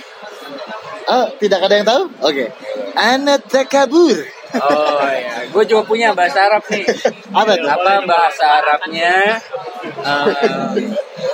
Oh, 1.12 1.28
tidak 1.44 1.60
ada 1.68 1.76
yang 1.76 1.84
tahu? 1.84 2.08
Oke. 2.24 2.56
Ana 2.96 3.36
takabur. 3.36 4.16
Oh 4.52 5.08
ya, 5.08 5.48
gue 5.48 5.64
juga 5.64 5.84
punya 5.88 6.12
bahasa 6.12 6.48
Arab 6.48 6.64
nih. 6.72 6.84
Apa 7.32 7.52
tuh? 7.56 7.68
Apa 7.72 7.92
bahasa 8.04 8.46
Arabnya? 8.64 9.40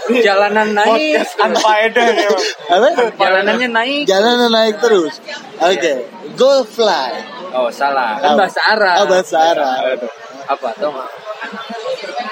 Eh, 0.10 0.22
jalanan 0.22 0.74
naik. 0.74 1.26
Unfaedah 1.38 2.10
ya. 2.14 2.30
Apa? 2.74 2.88
Jalanannya 3.18 3.70
naik. 3.74 4.04
Jalan 4.06 4.50
naik 4.50 4.82
terus. 4.82 5.18
Oke. 5.62 6.10
Go 6.38 6.62
fly. 6.66 7.38
Oh 7.58 7.72
salah, 7.72 8.20
kan 8.22 8.38
bahasa 8.38 8.60
Arab. 8.70 8.96
Oh, 9.02 9.08
bahasa 9.10 9.38
Arab. 9.40 9.98
Apa? 10.48 10.70
Tau 10.76 10.90
nggak? 10.90 11.10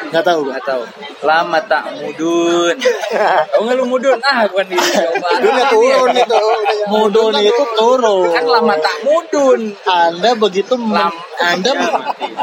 Nggak 0.05 0.23
tahu. 0.23 0.41
Nggak 0.47 0.63
tahu. 0.63 0.83
Lama 1.21 1.59
tak 1.61 1.83
mudun. 1.93 2.75
Tahu 2.79 3.61
nggak 3.65 3.75
lu 3.75 3.85
mudun? 3.85 4.17
Ah, 4.21 4.47
bukan 4.47 4.65
di 4.65 4.75
Jawa 4.75 5.35
Dunia 5.41 5.65
turun 5.67 6.09
itu. 6.13 6.43
Mudun 6.87 7.33
itu 7.37 7.63
turun. 7.75 8.31
Kan 8.31 8.45
lama 8.45 8.75
tak 8.79 8.95
mudun. 9.03 9.61
Anda 9.83 10.31
begitu 10.35 10.73
Lam- 10.77 11.19
Anda 11.35 11.71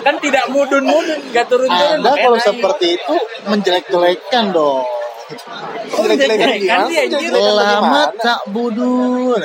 Kan 0.02 0.14
tidak 0.18 0.44
mudun-mudun, 0.50 1.32
nggak 1.32 1.46
turun-turun. 1.48 1.96
Anda 1.96 2.10
kalau 2.12 2.36
Enak. 2.36 2.44
seperti 2.44 2.86
itu 2.98 3.14
menjelek-jelekan 3.46 4.44
dong. 4.52 4.84
Kan 5.88 6.12
dia 6.90 7.08
anjir. 7.08 7.30
Lama 7.32 8.12
tak 8.20 8.40
budun. 8.50 9.40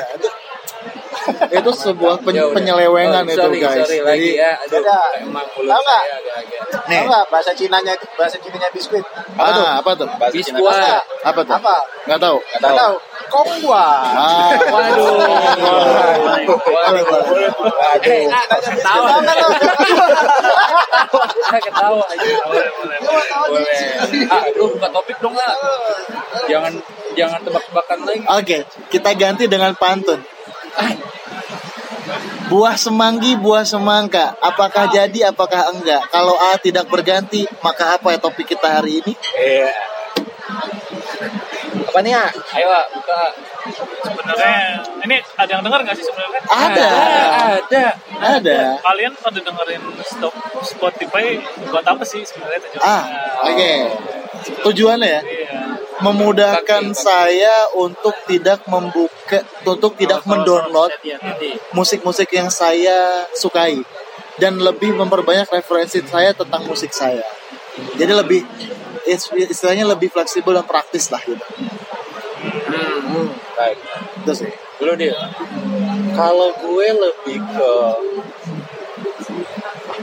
Nah, 1.27 1.47
itu, 1.49 1.59
itu 1.59 1.71
sebuah 1.73 2.15
pen- 2.19 2.33
Ya 2.33 2.47
penyelewengan 2.47 3.21
Oh, 3.21 3.29
itu 3.29 3.37
sorry, 3.37 3.59
guys. 3.59 3.77
Sorry 3.81 3.99
lagi 3.99 4.29
Jadi, 4.29 4.39
ya. 4.39 4.51
Aduh, 4.57 4.79
Ada. 4.79 4.99
emang 5.19 5.45
mulut 5.51 5.69
Tahu 5.69 5.81
nggak? 5.81 6.01
saya 6.01 6.15
agak-agak. 6.15 6.61
nih, 6.87 6.97
Tahu 6.97 7.07
nggak 7.07 7.25
bahasa 7.27 7.51
Cinanya 7.51 7.91
itu 7.93 8.05
bahasa 8.13 8.37
Cinanya 8.37 8.69
biskuit? 8.71 9.05
ah, 9.35 9.71
apa 9.77 9.91
tuh? 9.93 10.07
Biskuat. 10.29 11.03
Apa 11.21 11.39
tuh? 11.43 11.55
Apa? 11.55 11.75
Nggak 12.05 12.19
tahu. 12.21 12.37
Nggak 12.39 12.59
Nggak 12.59 12.71
tahu. 12.71 12.77
tahu. 12.79 12.95
Kongwa. 13.27 13.85
Ah, 14.07 14.55
Waduh. 14.55 15.19
Boleh, 16.63 17.03
boleh. 17.03 17.27
Eh, 18.01 18.23
ah, 18.25 18.43
ketawa. 18.47 19.19
Ketawa 21.57 22.03
aja. 22.05 22.27
Boleh, 22.41 22.69
boleh. 22.73 22.97
Boleh. 23.47 23.79
Ah, 24.27 24.43
lu 24.49 24.65
buka 24.69 24.87
topik 24.89 25.17
dong, 25.19 25.35
ah. 25.35 25.55
Jangan 26.47 26.73
jangan 27.13 27.39
tebak-tebakan 27.41 27.97
lagi. 28.03 28.23
Oke, 28.29 28.57
kita 28.87 29.09
ganti 29.13 29.45
dengan 29.45 29.73
pantun. 29.73 30.19
Buah 32.47 32.79
semanggi, 32.79 33.35
buah 33.35 33.67
semangka. 33.67 34.31
Apakah 34.39 34.87
jadi, 34.87 35.35
apakah 35.35 35.75
enggak? 35.75 36.07
Kalau 36.07 36.39
A 36.39 36.55
tidak 36.55 36.87
berganti, 36.87 37.43
maka 37.59 37.99
apa 37.99 38.15
ya 38.15 38.19
topik 38.23 38.47
kita 38.47 38.79
hari 38.79 39.03
ini? 39.03 39.13
Iya. 39.35 39.71
Apa 41.91 41.99
nih 41.99 42.15
ya? 42.15 42.25
Ayo, 42.31 42.67
ah, 42.71 42.85
buka. 42.87 43.19
Sebenarnya 43.99 44.79
ini 45.03 45.17
ada 45.35 45.51
yang 45.51 45.63
dengar 45.65 45.79
nggak 45.83 45.95
sih 45.99 46.05
sebenarnya? 46.07 46.41
Ada, 46.47 46.89
ada. 47.59 47.85
ada. 48.15 48.59
Kalian 48.79 49.13
pada 49.19 49.39
dengerin 49.43 49.83
stop 50.07 50.33
Spotify 50.63 51.35
buat 51.67 51.83
apa 51.83 52.03
sih 52.07 52.23
sebenarnya 52.23 52.63
tujuannya? 52.63 52.87
Ah, 52.87 53.03
oke. 53.43 53.71
Tujuannya 54.63 55.07
ya. 55.09 55.21
Memudahkan 55.97 56.93
saya 56.93 57.73
untuk 57.73 58.13
tidak 58.29 58.61
membuka, 58.69 59.41
untuk 59.65 59.97
tidak 59.97 60.21
mendownload 60.29 60.93
Hati-hati. 60.93 61.57
musik-musik 61.73 62.29
yang 62.33 62.53
saya 62.53 63.25
sukai 63.33 63.81
dan 64.37 64.61
lebih 64.61 64.93
memperbanyak 64.93 65.49
referensi 65.49 66.01
saya 66.05 66.33
tentang 66.37 66.61
musik 66.69 66.93
saya. 66.93 67.25
Jadi 67.97 68.13
lebih 68.13 68.41
is- 69.09 69.29
istilahnya 69.33 69.89
lebih 69.89 70.13
fleksibel 70.13 70.53
dan 70.53 70.65
praktis 70.65 71.09
lah 71.09 71.21
gitu. 71.25 71.41
Hmm. 72.67 73.33
Baik. 73.57 73.77
Itu 74.21 74.33
sih. 74.45 74.51
Dulu 74.77 74.93
dia. 74.93 75.17
Kalau 76.13 76.53
gue 76.61 76.87
lebih 76.93 77.41
ke 77.41 77.71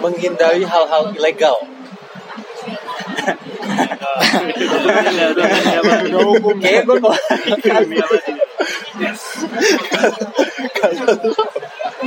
menghindari 0.02 0.66
hal-hal 0.66 1.14
ilegal. 1.14 1.56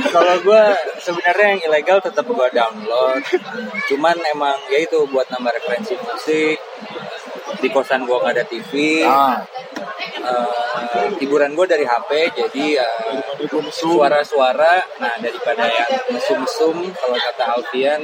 Kalau 0.08 0.34
gue 0.40 0.64
sebenarnya 1.02 1.46
yang 1.56 1.62
ilegal 1.68 1.98
tetap 2.00 2.26
gue 2.26 2.48
download. 2.54 3.22
Cuman 3.90 4.16
emang 4.34 4.56
ya 4.70 4.78
itu 4.82 4.98
buat 5.10 5.26
nambah 5.30 5.52
referensi 5.58 5.94
musik. 5.98 6.58
Di 7.56 7.68
kosan 7.72 8.04
gue 8.04 8.16
nggak 8.16 8.34
ada 8.36 8.44
TV. 8.44 9.02
Ah, 9.08 9.40
Eh, 10.28 11.08
hiburan 11.22 11.54
gue 11.54 11.66
dari 11.66 11.84
HP 11.86 12.10
jadi 12.34 12.64
eh, 12.82 13.18
suara-suara 13.70 14.82
nah 14.98 15.14
daripada 15.22 15.66
yang 15.66 15.90
mesum-mesum 16.10 16.74
kalau 16.94 17.16
kata 17.16 17.44
Alfian 17.54 18.00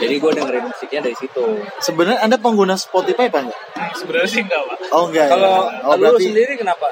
jadi 0.00 0.14
gue 0.16 0.30
dengerin 0.32 0.64
musiknya 0.64 1.00
dari 1.10 1.16
situ 1.16 1.44
sebenarnya 1.80 2.24
Anda 2.24 2.36
pengguna 2.40 2.76
Spotify 2.76 3.28
apa 3.28 3.48
enggak? 3.48 3.60
Sebenarnya 3.96 4.28
sih 4.28 4.40
enggak, 4.44 4.62
Pak. 4.64 4.78
Oh 4.96 5.04
enggak 5.12 5.28
kalau 5.28 5.56
ya. 5.68 5.86
Oh 5.86 5.94
lu 5.96 6.02
berarti 6.08 6.24
sendiri 6.30 6.52
kenapa 6.56 6.86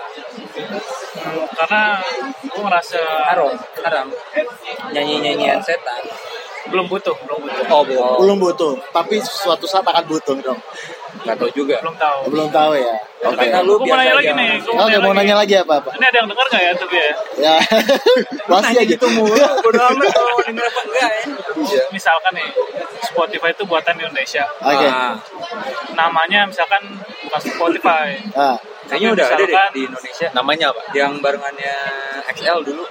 Karena 1.58 1.82
gue 2.42 2.62
ngerasa 2.62 3.00
haram 3.32 3.52
haram 3.84 4.06
nyanyi 4.92 5.14
nyanyian 5.24 5.60
setan 5.64 6.04
belum 6.68 6.86
butuh, 6.86 7.16
belum 7.24 7.40
butuh. 7.48 7.64
oh 7.72 7.82
belum 7.84 8.04
belum 8.20 8.38
butuh, 8.44 8.72
tapi 8.92 9.16
suatu 9.24 9.64
saat 9.64 9.88
akan 9.88 10.04
butuh 10.04 10.36
dong. 10.44 10.60
Nggak 11.28 11.38
tahu 11.38 11.50
juga 11.52 11.76
Belum 11.84 11.96
tahu. 12.00 12.18
Belum 12.32 12.48
tahu 12.48 12.72
ya. 12.74 12.94
Oke. 13.18 13.34
karena 13.34 13.60
lu 13.66 13.74
mau 13.82 13.96
nanya 13.98 14.14
lagi 14.16 14.30
nih. 14.32 14.48
Oke, 14.64 14.96
mau 15.02 15.12
nanya 15.12 15.34
lagi 15.36 15.54
apa 15.58 15.74
apa? 15.82 15.90
Ini 15.92 16.04
ada 16.06 16.16
yang 16.22 16.28
dengar 16.30 16.46
nggak 16.48 16.62
ya 16.62 16.72
tapi 16.72 16.96
ya? 16.96 17.12
Ya, 17.38 17.56
pasti 18.48 18.74
aja 18.78 18.82
gitu 18.86 19.06
mulu 19.12 19.34
bodo 19.64 19.80
amat 19.82 20.06
kalau 20.08 20.32
mau 20.38 20.42
denger 20.46 20.64
apa 20.64 20.80
enggak 20.86 21.10
ya 21.12 21.82
Misalkan 21.90 22.32
nih, 22.32 22.48
Spotify 23.02 23.50
itu 23.52 23.64
buatan 23.66 23.94
Indonesia. 23.98 24.44
Oke. 24.62 24.86
Ah, 24.86 25.12
Namanya 25.92 26.46
misalkan 26.46 26.80
bukan 27.26 27.40
Spotify. 27.42 28.16
Ah, 28.32 28.56
kayaknya 28.88 29.10
udah 29.14 29.26
ada 29.28 29.44
deh 29.44 29.56
di 29.76 29.80
Indonesia. 29.84 30.26
namanya 30.32 30.66
apa? 30.72 30.80
Yang 30.96 31.12
barengannya 31.20 31.74
XL 32.32 32.58
dulu. 32.64 32.84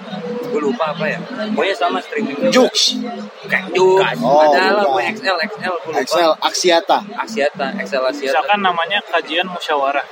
Gue 0.48 0.60
lupa 0.64 0.96
apa 0.96 1.04
ya. 1.04 1.18
Pokoknya 1.52 1.74
sama 1.76 1.98
streaming 2.00 2.38
juga. 2.40 2.48
Jux, 2.54 2.96
Kayak 3.50 3.66
Jux. 3.76 4.00
Oh, 4.24 4.40
ada 4.40 4.80
lah 4.80 4.84
gue 4.86 5.02
XL 5.12 5.36
XL 5.44 5.74
gue 5.74 5.90
lupa. 5.92 6.00
Excel, 6.00 6.30
Axiata. 6.40 6.98
Asiata 7.18 7.66
XL 7.76 8.04
Asiata 8.06 8.32
Misalkan 8.32 8.58
namanya 8.64 8.98
kajian 9.04 9.46
musyawarah. 9.50 10.06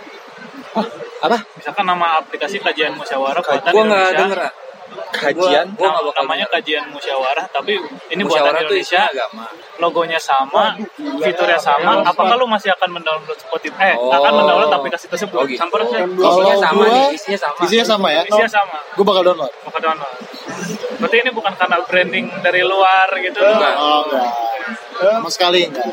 apa? 1.24 1.38
Misalkan 1.56 1.84
nama 1.88 2.20
aplikasi 2.20 2.60
kajian 2.60 2.92
musyawarah 2.92 3.40
gue 3.40 3.82
nggak 3.88 4.12
denger 4.12 4.40
ah. 4.44 4.52
Kajian? 5.16 5.66
nggak 5.70 5.92
bakal 5.92 6.12
namanya 6.14 6.46
kajian 6.48 6.84
musyawarah 6.88 7.46
tapi 7.48 7.76
ini 8.08 8.20
Musyawarah 8.20 8.52
buatan 8.52 8.64
Indonesia 8.64 9.00
isinya 9.00 9.04
agama 9.08 9.44
logonya 9.76 10.18
sama 10.18 10.64
fiturnya 11.18 11.56
sama 11.56 12.02
apakah 12.02 12.34
lu 12.34 12.46
masih 12.46 12.70
akan 12.70 12.88
mendownload 12.92 13.36
Spotify 13.36 13.92
eh 13.92 13.96
Oh. 13.96 14.12
akan 14.12 14.32
mendownload 14.36 14.72
aplikasi 14.72 15.06
tersebut 15.06 15.34
Oh, 15.34 15.44
gitu. 15.44 15.56
sampai 15.56 15.84
isinya 15.84 16.04
Kalau 16.18 16.56
sama 16.56 16.76
gua- 16.78 16.92
nih 16.92 17.06
isinya 17.12 17.38
sama 17.38 17.58
Isinya 17.60 17.84
sama 17.86 18.08
ya? 18.10 18.22
isinya 18.22 18.50
sama 18.52 18.76
Gue 18.92 19.04
bakal 19.04 19.22
download. 19.24 19.52
maka 19.62 19.78
download 19.78 20.12
berarti 20.96 21.16
ini 21.18 21.30
bukan 21.30 21.52
karena 21.52 21.76
branding 21.82 22.26
dari 22.40 22.60
luar 22.62 23.08
gitu 23.16 23.38
Enggak. 23.38 23.74
Oh 23.76 24.00
enggak. 24.02 24.30
Sama 24.96 25.28
sekali 25.28 25.60
enggak. 25.64 25.86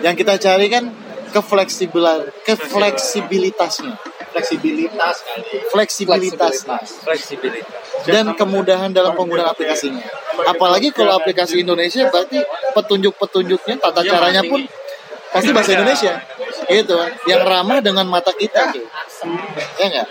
Yang 0.00 0.14
kita 0.20 0.34
cari 0.38 0.66
kan 0.68 0.84
kefleksibilan, 1.30 2.18
kefleksibilitasnya. 2.44 3.94
Fleksibilitas 4.34 5.16
kali. 5.22 5.62
Fleksibilitasnya. 5.70 6.78
fleksibilitas 6.82 7.84
dan 8.04 8.34
kemudahan 8.34 8.90
dalam 8.90 9.14
penggunaan 9.14 9.54
aplikasinya. 9.54 10.02
Apalagi 10.44 10.90
kalau 10.90 11.14
aplikasi 11.16 11.62
Indonesia 11.62 12.10
berarti 12.10 12.42
petunjuk-petunjuknya 12.74 13.78
tata 13.78 14.02
caranya 14.02 14.42
pun 14.42 14.66
pasti 15.30 15.50
bahasa 15.54 15.78
Indonesia. 15.78 16.18
Gitu. 16.66 16.96
Yang 17.30 17.42
ramah 17.46 17.78
dengan 17.78 18.10
mata 18.10 18.34
kita. 18.34 18.74
Gitu. 18.74 18.88
Ya 19.78 19.86
enggak? 19.86 20.08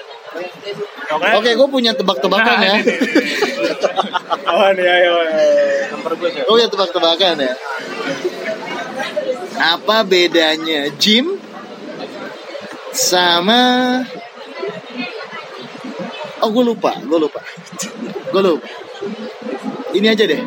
Oke. 1.14 1.30
Oke, 1.38 1.50
gue 1.54 1.68
punya 1.70 1.92
tebak-tebakan 1.94 2.58
ya. 2.58 2.76
Oh 4.50 4.70
nih 4.74 4.88
ayo. 4.88 5.14
ayo. 5.22 5.38
Gue 6.48 6.54
punya 6.58 6.70
tebak-tebakan 6.72 7.36
ya. 7.38 7.54
Apa 9.54 10.02
bedanya 10.02 10.90
gym 10.98 11.33
sama 12.94 13.62
Oh, 16.44 16.52
gue 16.52 16.60
lupa, 16.60 16.92
gue 17.00 17.20
lupa. 17.24 17.40
Gue 18.36 18.42
lupa. 18.44 18.68
Ini 19.96 20.12
aja 20.12 20.28
deh. 20.28 20.44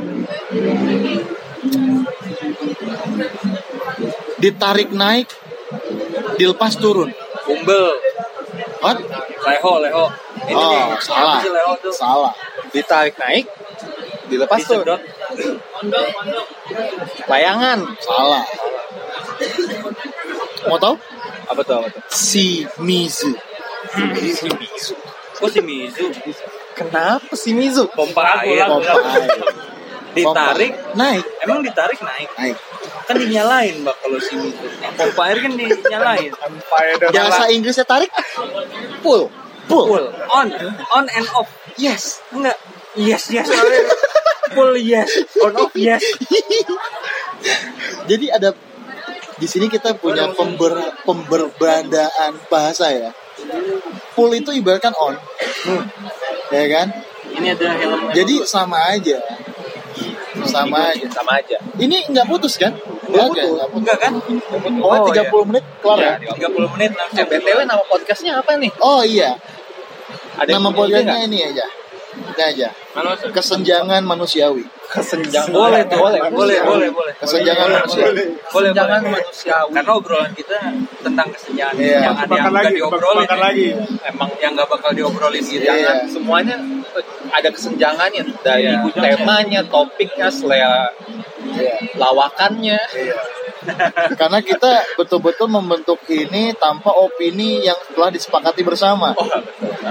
Ditarik 4.37 4.93
naik, 4.93 5.33
dilepas 6.37 6.77
turun. 6.77 7.09
umbel 7.47 7.97
What? 8.83 8.99
leho 9.47 9.73
leho 9.81 10.05
ini 10.51 10.55
Oh, 10.59 10.69
nih 10.69 10.99
salah. 11.01 11.41
leho 11.41 11.73
tuh 11.81 11.95
Salah. 11.95 12.35
Ditarik 12.75 13.15
naik, 13.17 13.47
dilepas 14.29 14.61
disedot 14.61 15.01
Layangan. 17.31 17.79
Salah. 18.03 18.45
Mau 20.67 20.77
tahu? 20.77 20.95
Apa 21.57 21.63
tuh 21.63 21.75
apa 21.81 21.89
tuh 21.89 22.03
Si 22.07 22.69
Mizu. 22.77 23.33
kok 25.33 25.49
si 25.49 25.61
Mizu 25.61 26.05
Kenapa 26.73 27.33
sih 27.33 27.57
Mizu? 27.57 27.89
pompa 27.89 28.45
air 28.45 28.69
Pompa 28.69 28.93
air. 29.17 29.33
ditarik 30.13 30.73
Naik. 30.93 31.25
emang 31.41 31.61
ditarik 31.61 32.01
naik 32.01 32.29
Naik. 32.35 32.57
kan 33.05 33.17
dinyalain 33.17 33.81
bak 33.81 33.97
kalau 33.97 34.17
si 34.19 34.37
Mizu 34.37 34.69
pompa 34.93 35.23
air 35.27 35.39
kan 35.41 35.53
dinyalain 35.53 36.29
Bahasa 37.09 37.49
Inggrisnya 37.49 37.85
tarik? 37.85 38.13
Pull. 39.01 39.33
Pull. 39.65 39.85
full 39.89 40.07
on 40.31 40.47
on 40.93 41.05
and 41.11 41.27
off 41.33 41.49
yes 41.75 42.21
enggak 42.31 42.57
yes 42.95 43.29
yes 43.29 43.45
sorry. 43.45 43.81
full 44.53 44.77
yes 44.77 45.09
on 45.39 45.53
off 45.57 45.73
yes 45.75 46.05
Jadi 48.07 48.27
ada 48.29 48.55
di 49.37 49.47
sini 49.47 49.67
kita 49.69 49.97
punya 50.01 50.33
pember, 50.33 50.97
pemberbandaan 51.05 52.41
bahasa 52.49 52.89
ya. 52.89 53.11
Pull 54.17 54.33
itu 54.33 54.49
ibaratkan 54.57 54.97
on. 54.97 55.15
Ya 56.49 56.65
kan? 56.73 56.89
ini 57.37 57.53
ada 57.53 57.69
helm 57.77 58.01
Jadi 58.17 58.35
sama 58.49 58.97
aja. 58.97 59.19
Sama 60.47 60.93
aja. 60.93 61.07
Sama 61.13 61.33
aja. 61.41 61.57
Ini 61.77 62.09
nggak 62.13 62.27
putus 62.29 62.57
kan? 62.57 62.73
Nggak 63.09 63.27
putus. 63.33 63.51
Nggak 63.57 63.69
putus. 63.73 63.81
enggak 63.83 63.99
kan 64.01 64.13
Pokoknya 64.81 65.29
30 65.29 65.49
menit 65.53 65.65
kelar 65.81 65.99
ya? 66.01 66.15
30 66.17 66.75
menit 66.77 66.91
langsung 66.97 67.19
Eh, 67.21 67.27
BTW 67.29 67.59
nama 67.65 67.85
podcastnya 67.85 68.33
apa 68.41 68.51
nih? 68.57 68.73
Oh 68.81 69.03
iya. 69.05 69.37
Ada 70.37 70.61
Nama 70.61 70.71
podcastnya 70.73 71.21
ini 71.29 71.39
aja. 71.45 71.67
Ini 72.17 72.43
aja. 72.45 72.69
Kesenjangan 73.33 74.01
manusiawi. 74.05 74.65
Kesenjangan. 74.87 75.51
boleh 75.53 75.83
tuh 75.85 75.99
boleh 75.99 76.21
Boleh. 76.31 76.31
boleh 76.31 76.59
boleh 76.63 76.89
boleh 76.91 77.13
Kesenjangan 77.19 77.69
manusiawi. 77.69 78.07
boleh 78.07 78.71
Kesenjangan 78.71 79.01
boleh. 79.03 79.13
manusiawi. 79.19 79.71
karena 79.75 79.91
obrolan 79.93 80.33
kita 80.33 80.59
tentang 81.01 81.29
kesenjangan 81.31 81.75
Iya. 81.77 81.99
yang 82.03 82.15
ada 82.17 82.33
yang 82.33 82.47
nggak 82.49 82.73
diobrolin 82.73 83.27
ya. 83.27 83.37
lagi. 83.37 83.69
Emang 84.05 84.31
yang 84.37 84.53
nggak 84.55 84.69
bakal 84.69 84.91
diobrolin 84.93 85.43
gitu 85.43 85.61
Iya. 85.61 85.75
jangan 85.75 85.97
semuanya 86.07 86.57
ada 87.29 87.49
kesenjangannya 87.51 88.23
dari 88.41 88.71
Iya. 88.71 88.87
temanya, 88.95 89.61
topiknya, 89.67 90.29
selera 90.31 90.89
lawakannya. 91.95 92.79
Karena 94.15 94.39
kita 94.41 94.71
betul-betul 94.95 95.49
membentuk 95.49 95.99
ini 96.07 96.55
tanpa 96.55 96.95
opini 96.95 97.61
yang 97.61 97.75
telah 97.91 98.09
disepakati 98.09 98.63
bersama. 98.63 99.11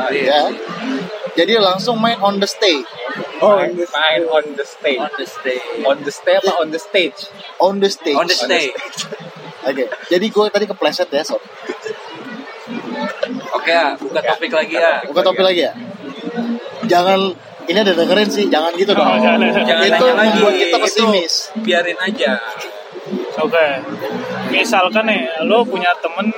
Ya. 0.09 0.47
Jadi 1.35 1.59
langsung 1.59 1.99
main 1.99 2.15
on 2.17 2.39
the 2.39 2.47
stage. 2.47 2.87
Oh, 3.37 3.59
main 3.59 4.21
on 4.27 4.45
the 4.53 4.63
stage. 4.63 4.95
on 4.97 5.11
the 5.13 5.25
stage 5.25 5.65
On 5.83 5.97
the 5.99 6.09
stage 6.09 6.39
apa 6.39 6.51
on 6.57 6.69
the 6.69 6.79
stage? 6.79 7.19
On 7.59 7.75
the 7.77 7.89
stage. 7.89 8.15
on 8.15 8.25
the 8.25 8.37
stage 8.37 8.75
Oke. 9.67 9.83
Jadi 10.07 10.25
gue 10.29 10.45
tadi 10.47 10.65
kepleset 10.65 11.09
ya, 11.09 11.21
sob. 11.21 11.41
oke 13.51 13.65
ya 13.67 13.97
buka 13.97 14.21
topik 14.21 14.51
lagi 14.51 14.75
ya 14.75 15.01
Buka 15.03 15.21
topik 15.21 15.41
lagi 15.41 15.65
ya. 15.65 15.73
Jangan 16.85 17.33
ini 17.65 17.73
ada 17.75 17.91
dengerin 17.91 18.29
sih, 18.29 18.45
jangan 18.45 18.71
gitu 18.75 18.93
dong. 18.93 19.09
jangan, 19.17 19.41
jangan 19.41 19.89
itu 19.89 20.05
membuat 20.05 20.53
kita 20.53 20.69
Itu 20.71 20.85
pesimis. 20.85 21.33
biarin 21.59 21.97
aja 21.97 22.37
Oke. 23.37 23.65
Misalkan 24.55 25.03
nih, 25.03 25.19
lo 25.41 25.61
punya 25.63 25.91
temen, 25.97 26.31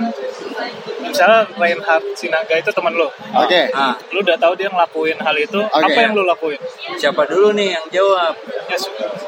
misalnya 0.99 1.45
Reinhard 1.51 2.03
Sinaga 2.12 2.53
itu 2.53 2.69
temen 2.69 2.91
lo. 2.91 3.08
Oke. 3.36 3.69
ah 3.71 3.93
Lo 4.10 4.19
udah 4.19 4.36
tahu 4.36 4.53
dia 4.53 4.67
ngelakuin 4.67 5.17
hal 5.17 5.36
itu, 5.36 5.60
Oke. 5.60 5.84
apa 5.84 5.99
yang 5.99 6.12
lo 6.12 6.23
lakuin? 6.23 6.58
siapa 6.95 7.23
dulu 7.23 7.53
nih 7.53 7.71
yang 7.71 7.86
jawab 7.91 8.34
Ya, 8.67 8.75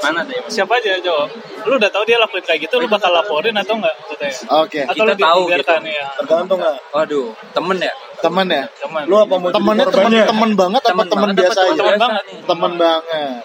mana 0.02 0.20
tuh 0.22 0.36
siapa 0.48 0.76
aja 0.76 1.00
jawab. 1.00 1.30
Lo 1.64 1.78
udah 1.78 1.88
tahu 1.88 2.04
dia 2.04 2.18
lakuin 2.18 2.42
kayak 2.42 2.60
gitu, 2.62 2.76
lo 2.76 2.88
bakal 2.88 3.08
laporin 3.10 3.54
atau 3.54 3.78
enggak? 3.78 3.96
Katanya. 4.10 4.36
Oke. 4.60 4.80
Atau 4.84 4.96
Kita 4.98 5.04
lo 5.06 5.14
tahu 5.16 5.42
dibiarkan 5.46 5.82
ya, 5.86 6.06
Tergantung 6.18 6.60
nggak? 6.60 6.78
waduh 6.92 7.28
temen 7.52 7.78
ya 7.80 7.94
Temen 8.20 8.48
ya. 8.50 8.64
teman. 8.76 9.02
Lu 9.06 9.16
apa 9.16 9.34
mau 9.34 9.48
Temennya 9.50 9.86
temen 9.86 9.96
korbannya? 10.12 10.24
temen 10.28 10.50
banget 10.54 10.82
apa 10.82 10.92
Temen 10.92 11.08
temen 11.08 11.22
banget 11.24 11.38
biasa 11.40 11.60
aja? 11.62 11.72
temen 11.72 11.96
banget? 11.96 12.24
nih? 12.26 12.38
Temen 12.44 12.72
banget. 12.76 13.42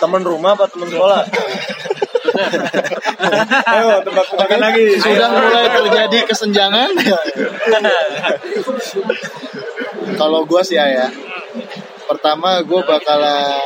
Temen 0.00 0.20
rumah 0.24 0.50
apa 0.52 0.64
temen 0.66 0.88
sekolah? 0.88 1.20
Ayo 3.66 4.02
tebak-tebakan 4.02 4.58
lagi. 4.60 4.84
Sudah 4.96 5.28
mulai 5.28 5.66
terjadi 5.68 6.18
kesenjangan. 6.24 6.90
Kalau 10.16 10.40
gue 10.44 10.62
sih 10.62 10.76
ya, 10.76 11.08
pertama 12.04 12.60
gue 12.60 12.80
bakalan 12.80 13.56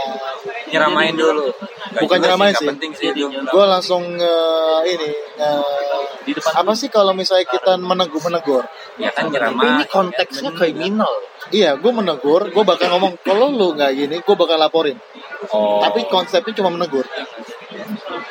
Nyeramain 0.67 1.15
dulu. 1.15 1.55
Gak 1.95 2.03
Bukan 2.03 2.19
nyeramain 2.19 2.51
sih. 2.53 2.67
penting 2.67 2.91
sih 2.93 3.15
gue 3.15 3.65
langsung 3.65 4.03
nge- 4.13 4.83
ini 4.89 5.09
nge- 5.39 6.43
apa 6.51 6.73
sih 6.75 6.89
kalau 6.89 7.15
misalnya 7.15 7.47
kita 7.47 7.77
menegur 7.77 8.19
menegur 8.21 8.65
Ya 8.97 9.11
kan 9.11 9.31
Tapi 9.31 9.39
nyeramain. 9.39 9.71
ini 9.73 9.85
konteksnya 9.87 10.51
kriminal. 10.51 11.15
iya 11.53 11.79
gue 11.79 11.93
menegur 11.93 12.51
gue 12.51 12.65
bakal 12.65 12.91
ngomong 12.91 13.15
kalau 13.21 13.47
lu 13.49 13.79
nggak 13.79 13.93
gini 13.95 14.17
gue 14.19 14.35
bakal 14.35 14.57
laporin 14.57 14.99
Oh. 15.47 15.77
tapi 15.79 16.09
konsepnya 16.09 16.57
cuma 16.57 16.73
menegur 16.73 17.05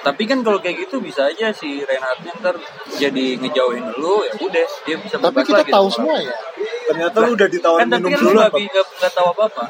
Tapi 0.01 0.23
kan 0.23 0.39
kalau 0.39 0.57
kayak 0.57 0.75
gitu 0.81 0.99
bisa 0.99 1.25
aja 1.25 1.49
si 1.49 1.79
Reinhardnya 1.79 2.31
ntar 2.37 2.55
jadi 2.93 3.25
ngejauhin 3.37 3.83
dulu 3.89 4.23
ya 4.23 4.33
udah 4.37 4.65
dia 4.83 4.95
bisa 4.97 5.15
tapi 5.17 5.41
kita 5.41 5.59
lagi 5.59 5.71
tahu 5.71 5.87
semua 5.89 6.13
orang. 6.13 6.25
ya 6.25 6.35
Ternyata 6.83 7.17
lu 7.19 7.31
udah 7.33 7.47
ditawar 7.47 7.77
Kan 7.79 7.87
tapi 7.87 7.99
minum 7.99 8.11
kan 8.11 8.19
lu 8.19 8.27
dulu 8.29 8.39
apa? 8.41 8.57
nggak 8.57 8.85
nggak 8.99 9.13
tahu 9.13 9.27
apa 9.29 9.43
apa. 9.45 9.63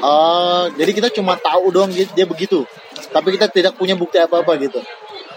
oh 0.00 0.62
jadi 0.74 0.90
kita 0.92 1.08
cuma 1.12 1.34
tahu 1.36 1.64
doang 1.70 1.88
dia, 1.88 2.06
dia 2.08 2.24
begitu 2.24 2.66
tapi 3.08 3.30
kita 3.30 3.46
tidak 3.46 3.72
punya 3.72 3.94
bukti 3.94 4.16
apa 4.16 4.40
apa 4.40 4.52
gitu 4.56 4.82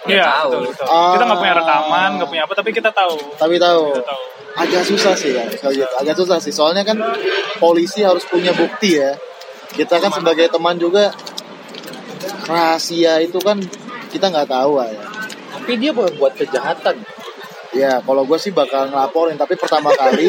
Iya, 0.08 0.24
tahu. 0.24 0.64
betul, 0.64 0.72
betul. 0.72 0.86
Ah. 0.88 1.12
Kita 1.12 1.24
nggak 1.28 1.38
punya 1.38 1.54
rekaman, 1.54 2.10
nggak 2.18 2.30
punya 2.32 2.44
apa, 2.48 2.54
tapi 2.56 2.70
kita 2.72 2.90
tahu. 2.90 3.20
tapi 3.36 3.56
tahu 3.60 3.84
Kita 3.92 4.08
tahu. 4.08 4.24
agak 4.56 4.84
susah 4.84 5.14
sih 5.14 5.32
ya 5.32 5.44
gitu. 5.46 5.86
agak 5.94 6.16
susah 6.16 6.38
sih 6.40 6.50
soalnya 6.50 6.82
kan 6.82 6.98
polisi 7.60 8.02
harus 8.02 8.24
punya 8.24 8.50
bukti 8.52 8.96
ya 8.96 9.14
kita 9.70 10.00
kan 10.00 10.10
sebagai 10.10 10.50
teman 10.50 10.76
juga 10.76 11.14
rahasia 12.44 13.20
itu 13.20 13.38
kan 13.38 13.58
kita 14.08 14.26
nggak 14.28 14.48
tahu 14.48 14.82
ya 14.82 14.90
Tapi 15.50 15.72
dia 15.76 15.92
buat 15.92 16.14
buat 16.16 16.34
kejahatan. 16.34 16.98
ya 17.70 18.02
kalau 18.02 18.26
gue 18.26 18.34
sih 18.36 18.50
bakal 18.50 18.86
ngelaporin 18.86 19.38
tapi 19.38 19.54
pertama 19.54 19.94
kali 19.94 20.26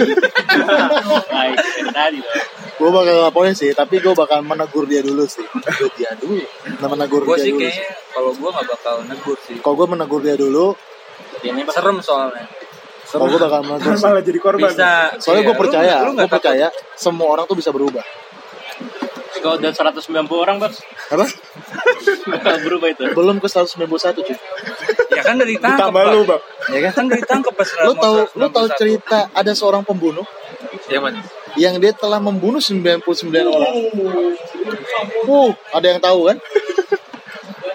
gue 2.76 2.90
bakal 2.90 3.12
ngelaporin 3.14 3.52
sih 3.52 3.72
tapi 3.72 3.96
gue 3.96 4.12
bakal 4.12 4.40
menegur 4.40 4.84
dia 4.84 5.00
dulu 5.00 5.24
sih 5.24 5.44
menegur 5.46 5.88
dia 5.94 6.12
dulu 6.14 6.36
nah, 6.76 6.88
menegur 6.88 7.22
Gue 7.22 7.36
dia 7.36 7.42
sih 7.42 7.50
dulu 7.50 7.60
kayaknya 7.62 7.88
kalau 8.10 8.30
gue 8.30 8.48
nggak 8.50 8.66
bakal 8.68 8.94
negur 9.04 9.36
sih. 9.40 9.56
kalau 9.58 9.74
gue 9.74 9.88
menegur 9.88 10.20
dia 10.20 10.36
dulu 10.36 10.76
Ini 11.40 11.64
serem 11.66 11.96
soalnya. 11.98 12.44
kalau 13.06 13.26
gue 13.26 13.40
bakal 13.40 13.60
menegur. 13.62 13.96
Malah 13.96 14.20
jadi 14.20 14.38
korban. 14.38 14.68
Bisa. 14.68 14.90
soalnya 15.16 15.40
iya, 15.40 15.48
gue 15.48 15.54
lu- 15.54 15.62
percaya 15.64 15.94
lu 15.98 16.12
gue 16.14 16.28
percaya 16.28 16.66
semua 16.94 17.28
orang 17.30 17.44
tuh 17.46 17.56
bisa 17.56 17.70
berubah 17.70 18.04
Kalau 19.32 19.56
udah 19.56 19.72
190 19.72 20.04
orang, 20.36 20.60
Bos. 20.60 20.76
apa 21.08 21.24
Bakal 22.26 22.56
berubah 22.62 22.88
itu. 22.88 23.02
belum 23.12 23.36
ke 23.38 23.46
191 23.46 23.80
cuy 24.20 24.36
Ya 25.10 25.22
kan 25.22 25.36
dari 25.36 25.54
tangkap. 25.56 25.90
Ditambah 25.90 26.02
lu, 26.10 26.20
Bang. 26.24 26.42
ya 26.68 26.80
kan 26.88 26.92
Kan 26.94 27.06
dari 27.08 27.22
tangkap 27.22 27.52
pas 27.52 27.68
lu 27.82 27.92
tahu 27.94 28.16
lu 28.34 28.46
tahu 28.48 28.66
191. 28.68 28.80
cerita 28.80 29.18
ada 29.30 29.52
seorang 29.52 29.82
pembunuh 29.82 30.24
Yang 30.86 31.02
mana? 31.02 31.20
yang 31.58 31.74
dia 31.76 31.90
telah 31.90 32.18
membunuh 32.18 32.62
99 32.62 33.02
orang. 33.42 33.72
Uh, 35.26 35.50
ada 35.74 35.86
yang 35.88 35.98
tahu 35.98 36.30
kan? 36.30 36.38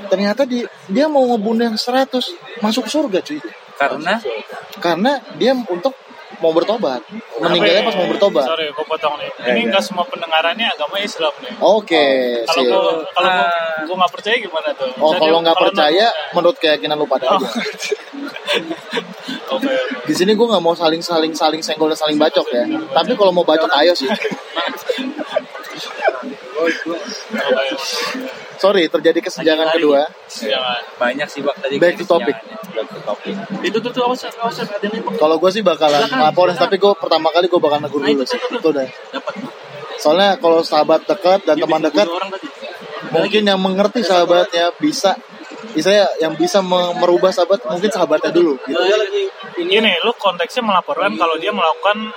Ternyata 0.06 0.46
di, 0.46 0.64
dia 0.88 1.12
mau 1.12 1.28
ngebunuh 1.28 1.64
yang 1.66 1.76
100 1.76 2.08
masuk 2.62 2.88
surga 2.88 3.20
cuy. 3.20 3.42
Karena 3.76 4.16
Karena 4.80 5.20
dia 5.36 5.52
untuk 5.52 5.92
mau 6.40 6.52
bertobat. 6.52 7.02
Meninggalnya 7.38 7.82
pas 7.84 7.96
mau 7.96 8.08
bertobat. 8.08 8.46
Sorry, 8.46 8.66
gue 8.68 8.86
potong 8.86 9.14
nih. 9.18 9.30
Ini 9.46 9.60
nggak 9.70 9.84
semua 9.84 10.04
pendengarannya 10.04 10.68
agama 10.68 10.98
Islam 10.98 11.32
nih. 11.40 11.52
Oke, 11.60 12.06
Kalau 12.44 12.56
sip. 12.56 12.66
gue 12.66 12.82
kalau 13.12 13.28
gua- 13.28 13.48
Ah. 13.48 13.96
nggak 13.96 14.12
percaya 14.12 14.36
gimana 14.38 14.70
tuh? 14.74 14.88
Oh, 14.96 15.10
Misalnya 15.10 15.22
kalau 15.22 15.38
nggak 15.40 15.54
kalau 15.54 15.66
percaya 15.70 16.06
menurut 16.32 16.56
keyakinan 16.58 16.96
lu 16.96 17.06
pada 17.06 17.26
Oh. 17.28 17.36
aja. 17.36 17.48
Oke. 19.56 19.72
Di 20.06 20.14
sini 20.14 20.32
gue 20.34 20.46
nggak 20.46 20.60
mau 20.60 20.74
saling 20.74 21.02
saling 21.02 21.34
saling 21.34 21.62
senggol 21.62 21.88
dan 21.88 21.98
saling 21.98 22.16
bacok 22.16 22.46
ya. 22.50 22.64
Tapi 22.68 23.12
kalau 23.14 23.32
mau 23.32 23.44
bacok 23.44 23.70
ayo 23.76 23.94
sih. 23.94 24.08
Sorry, 28.56 28.88
terjadi 28.88 29.20
kesenjangan 29.20 29.68
Lagi-lagi. 29.70 29.84
kedua. 29.84 30.02
Jangan. 30.26 30.82
banyak 30.96 31.28
sih 31.28 31.42
bak 31.44 31.56
tadi. 31.60 31.76
Back 31.76 31.96
to 32.00 32.06
topic. 32.06 32.36
Itu 33.62 33.78
tuh 33.84 33.92
tuh 33.92 34.02
awas 34.08 34.24
nih. 34.24 35.02
Kalau 35.20 35.36
gue 35.38 35.52
sih 35.52 35.62
bakalan 35.62 36.08
laporin, 36.08 36.56
tapi 36.56 36.76
gue 36.76 36.92
pertama 36.96 37.32
kali 37.32 37.48
gue 37.48 37.60
bakal 37.60 37.80
negur 37.84 38.00
Nah, 38.00 38.10
dulu 38.12 38.24
sih. 38.24 38.40
Itu 38.40 38.70
udah. 38.72 38.88
Dapat. 39.12 39.34
Soalnya 39.96 40.36
kalau 40.40 40.60
sahabat 40.60 41.08
dekat 41.08 41.48
dan 41.48 41.56
teman 41.56 41.80
dekat, 41.80 42.08
mungkin 43.12 43.42
yang 43.48 43.60
mengerti 43.60 44.04
sahabatnya 44.04 44.76
bisa, 44.76 45.16
bisa 45.72 46.08
yang 46.20 46.36
bisa 46.36 46.60
me- 46.60 46.96
merubah 47.00 47.32
sahabat 47.32 47.64
mungkin 47.64 47.92
sahabatnya 47.92 48.32
dulu. 48.32 48.60
Gitu. 48.68 48.76
Ini 49.56 49.80
lu 50.04 50.12
konteksnya 50.20 50.64
melaporkan 50.64 51.16
kalau 51.16 51.40
dia 51.40 51.52
melakukan 51.56 52.12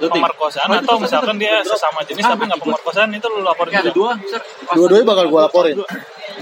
pemerkosaan 0.00 0.68
atau 0.82 0.96
misalkan 0.98 1.36
dia 1.36 1.60
sesama 1.62 2.00
jenis 2.02 2.24
tapi 2.24 2.42
nggak 2.48 2.60
pemerkosaan 2.60 3.10
itu 3.12 3.26
lu 3.28 3.40
laporin 3.44 3.72
Ada 3.76 3.90
juga. 3.92 4.16
dua. 4.18 4.40
Dua-duanya 4.74 5.06
bakal 5.06 5.24
gue 5.28 5.40
laporin. 5.40 5.76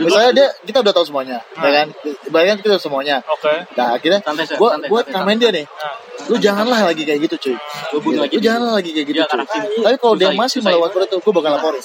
Misalnya 0.00 0.30
dia, 0.32 0.46
kita 0.64 0.78
udah 0.86 0.94
tahu 0.94 1.04
semuanya, 1.04 1.42
ya 1.58 1.70
kan? 1.82 1.86
Bayangin 2.30 2.62
kita 2.62 2.78
udah 2.78 2.82
semuanya. 2.82 3.16
Oke. 3.26 3.52
Nah 3.74 3.98
akhirnya 3.98 4.20
gue 4.30 4.70
gue 4.86 5.00
namain 5.10 5.36
dia 5.36 5.50
nih. 5.50 5.66
Lu 6.30 6.36
janganlah 6.38 6.80
lagi 6.88 7.02
kayak 7.02 7.20
gitu 7.26 7.36
cuy. 7.50 7.56
Gue 7.90 8.00
bunuh 8.00 8.22
aja. 8.22 8.32
Lu 8.32 8.40
janganlah 8.40 8.72
lagi 8.78 8.90
kayak 8.94 9.06
gitu 9.10 9.20
cuy. 9.26 9.44
Tapi 9.82 9.96
kalau 9.98 10.14
dia 10.14 10.30
masih 10.32 10.62
melawan 10.62 10.88
itu, 10.94 11.16
gue 11.18 11.32
bakal 11.34 11.50
laporin. 11.58 11.82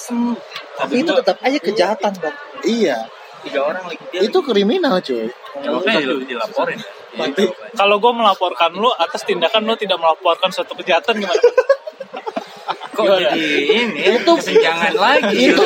Tapi 0.75 0.93
itu 1.01 1.11
tetap 1.11 1.37
aja 1.41 1.57
kejahatan, 1.59 2.11
Bang. 2.21 2.35
Iya, 2.63 2.97
Tiga 3.45 3.61
orang 3.61 3.83
lagi 3.85 4.01
dia. 4.09 4.21
itu 4.25 4.37
kriminal 4.41 4.95
cuy. 5.01 5.29
Ya, 5.61 5.69
makanya 5.73 5.99
lu 6.13 6.15
dilaporin. 6.25 6.79
Kalau 7.75 7.95
gue 7.99 8.11
melaporkan 8.11 8.71
lu 8.75 8.91
atas 8.95 9.23
tindakan 9.23 9.63
lu 9.63 9.75
tidak 9.79 9.99
melaporkan 9.99 10.51
suatu 10.51 10.75
kejahatan 10.75 11.19
gimana? 11.19 11.43
Kok 12.65 13.05
jadi 13.05 13.45
ini 13.69 14.01
itu 14.17 14.31
kesenjangan 14.31 14.93
lagi. 14.95 15.37
Itu 15.51 15.63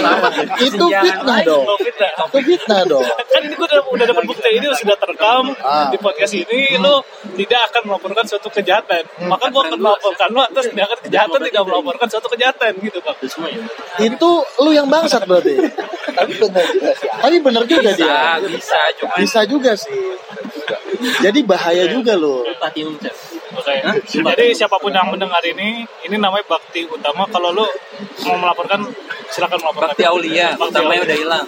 itu 0.60 0.86
fitnah 0.90 1.40
lagi. 1.40 1.48
dong. 1.48 1.64
Fitnah. 1.78 2.12
Itu 2.28 2.40
fitnah 2.44 2.82
dong. 2.84 3.04
kan 3.06 3.42
ini 3.42 3.54
gue 3.54 3.68
udah, 3.68 3.82
udah 3.88 4.06
dapat 4.06 4.24
bukti 4.26 4.50
ini 4.52 4.66
sudah 4.74 4.98
terekam 4.98 5.44
Ah. 5.60 5.88
di 5.88 5.98
podcast 5.98 6.34
ini 6.34 6.76
lu 6.76 7.00
tidak 7.36 7.72
akan 7.72 7.82
melaporkan 7.88 8.26
suatu 8.26 8.50
kejahatan 8.50 9.04
maka 9.26 9.48
gue 9.48 9.62
akan 9.62 9.80
melaporkan 9.80 10.28
lu 10.30 10.42
atas 10.42 10.66
tindakan 10.68 11.00
kejahatan 11.00 11.40
tidak 11.40 11.64
melaporkan 11.64 12.08
suatu 12.08 12.28
kejahatan 12.28 12.72
gitu 12.80 13.00
kan 13.00 13.16
Semua 13.24 13.48
ya. 13.48 13.62
Itu 14.02 14.30
lu 14.60 14.72
yang 14.72 14.88
bangsat 14.88 15.24
berarti. 15.24 15.56
Tapi 16.10 16.34
benar 16.36 16.66
juga 16.66 16.92
sih. 16.94 17.10
Tapi 17.10 17.38
bener 17.40 17.64
juga 17.64 17.90
dia. 17.94 18.18
Bisa, 18.42 18.50
bisa. 18.50 18.80
Cuma 19.00 19.14
Bisa 19.16 19.40
juga 19.46 19.72
sih. 19.76 20.02
Jadi 21.22 21.40
bahaya 21.44 21.88
juga 21.88 22.16
loh. 22.16 22.44
Platinum, 22.60 22.98
Oke. 23.60 23.76
Jadi 24.08 24.46
siapa 24.56 24.80
pun 24.80 24.90
yang 24.90 25.12
mendengar 25.12 25.44
ini, 25.44 25.84
ini 26.08 26.16
namanya 26.16 26.48
bakti 26.48 26.84
utama. 26.84 27.28
Kalau 27.28 27.52
lu 27.52 27.66
mau 28.26 28.38
melaporkan, 28.38 28.82
silakan 29.28 29.60
melaporkan. 29.60 29.92
Bakti 29.94 30.06
Aulia, 30.08 30.56
Bakti 30.56 30.72
utamanya 30.72 30.90
Aulia. 30.96 31.06
udah 31.06 31.18
hilang. 31.20 31.46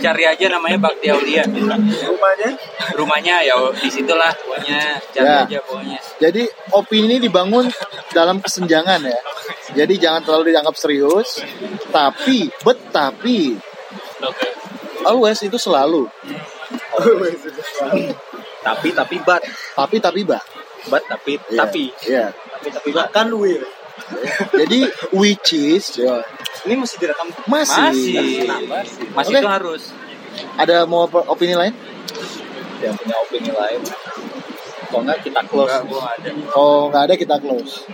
Cari 0.00 0.24
aja 0.24 0.46
namanya 0.48 0.78
Bakti 0.80 1.06
Aulia. 1.08 1.44
Rumahnya? 1.44 2.50
Rumahnya 2.96 3.34
ya 3.44 3.54
di 3.72 3.88
situlah 3.88 4.32
pokoknya 4.34 4.80
cari 5.10 5.26
Ya. 5.26 5.44
aja 5.44 5.58
pokoknya. 5.64 5.98
Jadi 6.20 6.42
opini 6.72 7.06
ini 7.10 7.16
dibangun 7.20 7.66
dalam 8.10 8.40
kesenjangan 8.40 9.00
ya. 9.02 9.20
Jadi 9.72 9.94
jangan 9.96 10.20
terlalu 10.22 10.52
dianggap 10.52 10.74
serius. 10.74 11.40
Tapi, 11.90 12.50
bet 12.62 12.78
tapi, 12.90 13.54
Oke. 14.20 14.46
always 15.04 15.40
itu 15.40 15.56
selalu. 15.56 16.06
Tapi 18.60 18.88
tapi 18.92 19.16
bat, 19.20 19.42
Tapi 19.72 19.96
tapi 19.98 20.20
bah. 20.22 20.42
bat 20.86 21.02
tapi 21.04 21.36
Iya, 21.48 21.58
tapi 21.58 21.82
Iya. 22.04 22.24
tapi 22.52 22.68
tapi 22.70 22.88
bat 22.92 23.08
kan 23.10 23.26
ya. 23.28 23.60
Jadi 24.54 24.78
which 25.12 25.52
is 25.52 25.96
ya, 25.96 26.24
Ini 26.62 26.74
mesti 26.74 26.96
direkam. 26.96 27.28
masih, 27.44 27.80
Masih. 27.80 28.18
Masih 29.12 29.32
Oke. 29.32 29.40
itu 29.40 29.48
harus. 29.48 29.82
ada 30.56 30.84
mau 30.84 31.04
opini 31.26 31.52
lain? 31.52 31.72
Yang 32.80 32.94
punya 32.96 33.16
opini 33.18 33.50
lain. 33.50 33.80
Kalau 34.86 35.02
nggak 35.04 35.18
kita 35.22 35.40
close. 35.46 35.70
Nggak 35.70 36.10
ada. 36.16 36.30
Oh 36.52 36.88
nggak 36.88 37.02
ada 37.06 37.14
kita 37.14 37.36
close. 37.38 37.84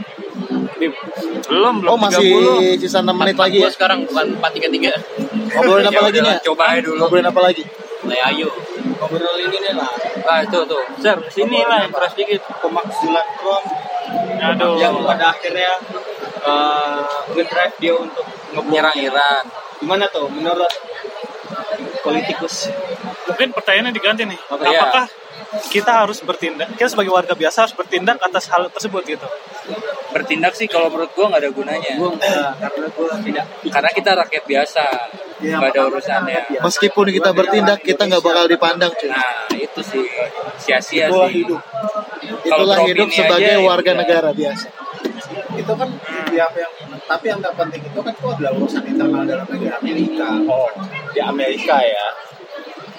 Belum, 1.47 1.75
belum 1.81 1.91
Oh 1.91 1.99
masih 1.99 2.29
30. 2.77 2.81
sisa 2.81 3.01
6 3.01 3.13
menit 3.13 3.37
lagi 3.37 3.59
ya. 3.59 3.69
Sekarang 3.69 4.05
bukan 4.05 4.27
433. 4.37 4.93
Ngobrolin 5.55 5.87
apa 5.87 5.95
Ya 5.97 6.03
lagi 6.03 6.19
nih? 6.19 6.23
udahlah, 6.27 6.45
Coba 6.45 6.63
aja 6.67 6.81
dulu. 6.83 6.99
Ngobrolin 7.01 7.29
apa 7.29 7.41
lagi? 7.41 7.63
Lay 8.07 8.21
ayo. 8.35 8.51
Ngobrol 8.97 9.37
ini 9.43 9.57
nih 9.61 9.75
lah. 9.77 9.93
Ah, 10.27 10.41
itu 10.43 10.59
tuh. 10.67 10.85
Sir, 10.99 11.19
sini 11.31 11.63
lah 11.67 11.85
yang 11.87 11.93
keras 11.93 12.15
dikit. 12.15 12.43
Pemakzulan 12.63 13.27
Rom 13.43 13.65
Aduh. 14.37 14.79
yang 14.79 14.95
pada 15.03 15.35
akhirnya 15.35 15.73
uh, 16.47 17.27
ngedrive 17.35 17.77
dia 17.83 17.95
untuk 17.99 18.27
Menyerang 18.57 18.97
Iran. 18.97 19.45
Gimana 19.83 20.09
tuh 20.09 20.31
menurut 20.33 20.73
politikus? 22.03 22.71
Mungkin 23.27 23.49
pertanyaannya 23.55 23.93
diganti 23.95 24.23
nih. 24.27 24.41
Oke, 24.51 24.65
Apakah 24.67 25.05
kita 25.71 25.93
harus 26.05 26.19
bertindak? 26.23 26.69
Kita 26.75 26.89
sebagai 26.91 27.13
warga 27.15 27.35
biasa 27.35 27.69
harus 27.69 27.75
bertindak 27.77 28.19
atas 28.19 28.51
hal 28.51 28.67
tersebut 28.71 29.03
gitu. 29.07 29.27
Bertindak 30.15 30.55
sih 30.57 30.67
kalau 30.71 30.89
menurut 30.89 31.13
gua 31.13 31.29
nggak 31.35 31.43
ada 31.43 31.51
gunanya. 31.53 31.91
Gue 31.99 32.11
karena 32.17 32.87
gue 32.89 33.07
tidak 33.31 33.45
Karena 33.69 33.91
kita 33.93 34.11
rakyat 34.17 34.45
biasa. 34.49 34.85
Ya, 35.37 35.61
nggak 35.61 35.77
ada 35.77 35.83
urusannya 35.93 36.41
Meskipun 36.65 37.13
kita 37.13 37.37
bertindak, 37.37 37.85
kita 37.85 38.09
nggak 38.09 38.25
bakal 38.25 38.49
dipandang, 38.49 38.89
cuy. 38.97 39.13
nah 39.13 39.45
itu 39.53 39.81
sih 39.85 40.01
sia-sia 40.57 41.13
Itulah 41.13 41.29
sih 41.29 41.45
hidup. 41.45 41.61
Itulah 42.41 42.79
hidup 42.89 43.09
sebagai 43.13 43.53
aja, 43.53 43.61
ya 43.61 43.69
warga 43.69 43.93
udah. 43.93 44.01
negara 44.01 44.31
biasa. 44.33 44.67
itu 45.57 45.73
kan 45.73 45.89
yang 46.33 46.53
yang 46.53 46.73
tapi 47.05 47.25
yang 47.33 47.41
terpenting 47.41 47.83
itu 47.85 48.01
kan 48.01 48.13
itu 48.13 48.29
adalah 48.29 48.53
urusan 48.57 48.83
internal 48.89 49.25
dalam 49.25 49.47
negeri 49.49 49.71
Amerika 49.73 50.29
Oh, 50.49 50.69
di 51.17 51.21
Amerika 51.25 51.81
ya. 51.81 52.07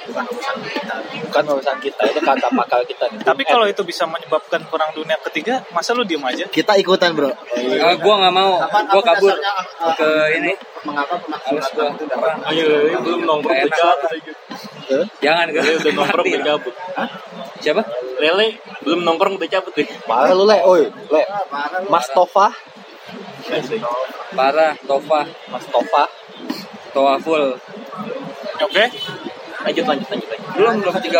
bukan 0.07 0.23
urusan 0.23 0.57
kita 0.63 0.95
Bukan 1.27 1.43
urusan 1.51 1.77
kita, 1.83 2.01
itu 2.07 2.19
kata 2.23 2.47
pakal 2.47 2.81
kita 2.87 3.05
nih. 3.11 3.19
Tapi 3.21 3.43
kalau 3.43 3.67
itu 3.67 3.83
bisa 3.83 4.07
menyebabkan 4.07 4.63
perang 4.71 4.95
dunia 4.95 5.19
ketiga, 5.29 5.61
masa 5.75 5.91
lu 5.91 6.07
diem 6.07 6.23
aja? 6.23 6.47
Kita 6.47 6.79
ikutan, 6.79 7.11
bro. 7.11 7.29
Ah, 7.29 7.93
gua 7.99 8.15
nggak 8.23 8.33
mau 8.33 8.55
apa, 8.57 8.87
gua 8.87 9.03
apa 9.03 9.09
kabur 9.13 9.35
dasarnya, 9.35 9.53
uh, 9.83 9.93
ke 9.99 10.09
ini 10.39 10.51
mengapa 10.87 11.19
pemakzulan 11.19 11.91
gua 12.07 12.31
Ayo, 12.47 12.65
belum 13.03 13.21
nongkrong 13.27 13.59
cabut. 13.67 14.11
jangan 15.19 15.45
ke 15.51 15.59
udah 15.59 15.93
nongkrong 15.93 16.27
udah 16.31 16.43
cabut. 16.55 16.73
siapa 17.59 17.83
Lele 18.23 18.57
belum 18.87 19.03
nongkrong 19.03 19.35
udah 19.35 19.49
cabut 19.51 19.73
deh. 19.75 19.87
Parah 20.07 20.31
lu 20.31 20.47
le, 20.47 20.57
oi, 20.63 20.87
le. 20.87 21.23
Mas 21.91 22.07
Tova, 22.15 22.47
parah 24.33 24.73
Tova 24.87 25.21
Mas 25.51 25.65
Tova. 25.67 26.07
Toa 26.95 27.19
full 27.21 27.53
Oke? 28.77 28.85
Lanjut 29.59 29.85
lanjut 29.85 30.07
lanjut 30.07 30.29
lanjut. 30.29 30.49
belum 30.53 30.73
belum 30.79 30.95
30 30.95 31.17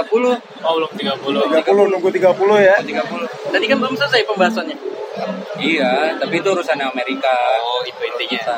Oh, 0.61 0.73
belum 0.77 0.91
30. 0.93 1.57
30 1.57 1.91
nunggu 1.91 2.09
30 2.09 2.21
ya. 2.59 2.75
30 2.79 3.51
Tadi 3.51 3.65
kan 3.65 3.77
belum 3.77 3.93
selesai 3.93 4.21
pembahasannya. 4.23 4.77
iya 5.57 6.13
tapi 6.13 6.37
itu 6.37 6.45
urusan 6.47 6.77
Amerika 6.79 7.33
Oh, 7.59 7.81
itu 7.81 7.97
intinya. 7.99 8.53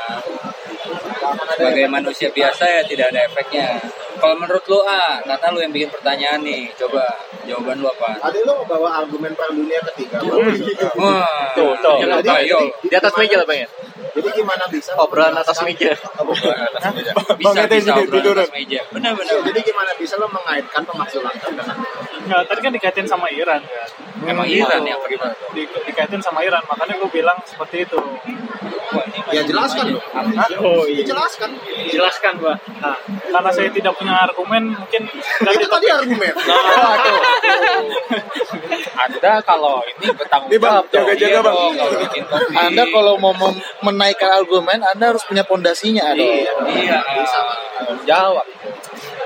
sebagai 1.50 1.88
manusia 1.88 2.28
biasa 2.30 2.64
ya 2.66 2.82
tidak 2.82 3.12
ada 3.12 3.24
efeknya 3.24 3.78
kalau 4.18 4.36
menurut 4.36 4.64
lu 4.66 4.80
ah 4.82 5.20
karena 5.22 5.48
lu 5.50 5.60
yang 5.60 5.70
bikin 5.70 5.88
pertanyaan 5.88 6.40
nih 6.42 6.68
coba 6.74 7.04
jawaban 7.44 7.78
lu 7.78 7.88
apa 7.88 8.18
tadi 8.20 8.42
lo 8.42 8.64
bawa 8.64 9.00
argumen 9.00 9.32
perang 9.32 9.56
dunia 9.56 9.80
ketiga 9.86 10.18
wah 10.98 11.52
Tuh, 11.54 11.72
tuh. 11.78 11.98
Di 12.82 12.96
atas 12.96 13.14
meja 13.16 13.36
lah 13.36 13.48
pengen. 13.48 13.70
Jadi 14.15 14.30
gimana 14.34 14.63
bisa 14.72 14.91
Obrolan 14.98 15.36
atas 15.38 15.60
meja. 15.62 15.93
bisa 17.39 17.62
bisa 17.67 17.93
obrolan 18.00 18.38
atas 18.39 18.52
meja. 18.54 18.82
Benar 18.89 19.12
benar. 19.15 19.36
Jadi 19.45 19.60
gimana 19.63 19.91
bisa 19.98 20.15
lo 20.17 20.28
mengaitkan 20.30 20.82
pemakzulan 20.86 21.36
dengan 21.38 21.78
Enggak, 22.30 22.46
tadi 22.46 22.60
kan 22.62 22.72
dikaitin 22.78 23.08
sama 23.10 23.26
Iran 23.34 23.58
kan. 23.65 23.89
emang 24.22 24.46
Iran 24.46 24.86
ya 24.86 24.94
apa 25.02 25.06
gimana 25.10 25.34
Di, 25.50 25.65
dikaitin 25.65 26.22
sama 26.22 26.46
Iran, 26.46 26.62
makanya 26.70 27.02
gue 27.02 27.10
bilang 27.10 27.42
seperti 27.42 27.89
itu. 27.89 27.98
ya 29.34 29.42
jelaskan 29.46 29.98
lo 29.98 30.02
Oh 30.62 30.86
jelaskan 30.86 31.50
Jelaskan, 31.89 32.38
Mbak. 32.38 32.58
Nah, 32.86 32.98
karena 33.34 33.50
saya 33.50 33.70
tidak 33.74 33.98
punya 33.98 34.13
argumen, 34.30 34.78
mungkin 34.78 35.02
itu 35.10 35.65
tadi 35.65 35.88
argumen 35.89 36.34
Anda 39.00 39.34
kalau 39.42 39.82
ini 39.82 40.13
bertanggung 40.13 40.54
jawab 40.54 40.86
dong. 40.94 41.08
jaga 41.18 41.39
bang 41.42 41.56
kalau 41.74 41.94
bikin 41.98 42.24
kopi 42.30 42.54
Anda 42.54 42.84
kalau 42.94 43.13
mau 43.18 43.34
menaikkan 43.82 44.30
argumen, 44.38 44.80
Anda 44.86 45.15
harus 45.15 45.26
punya 45.26 45.42
pondasinya 45.42 46.13
ada. 46.13 46.22
iya 46.22 46.54
Tanggung 47.80 48.02
jawab. 48.06 48.46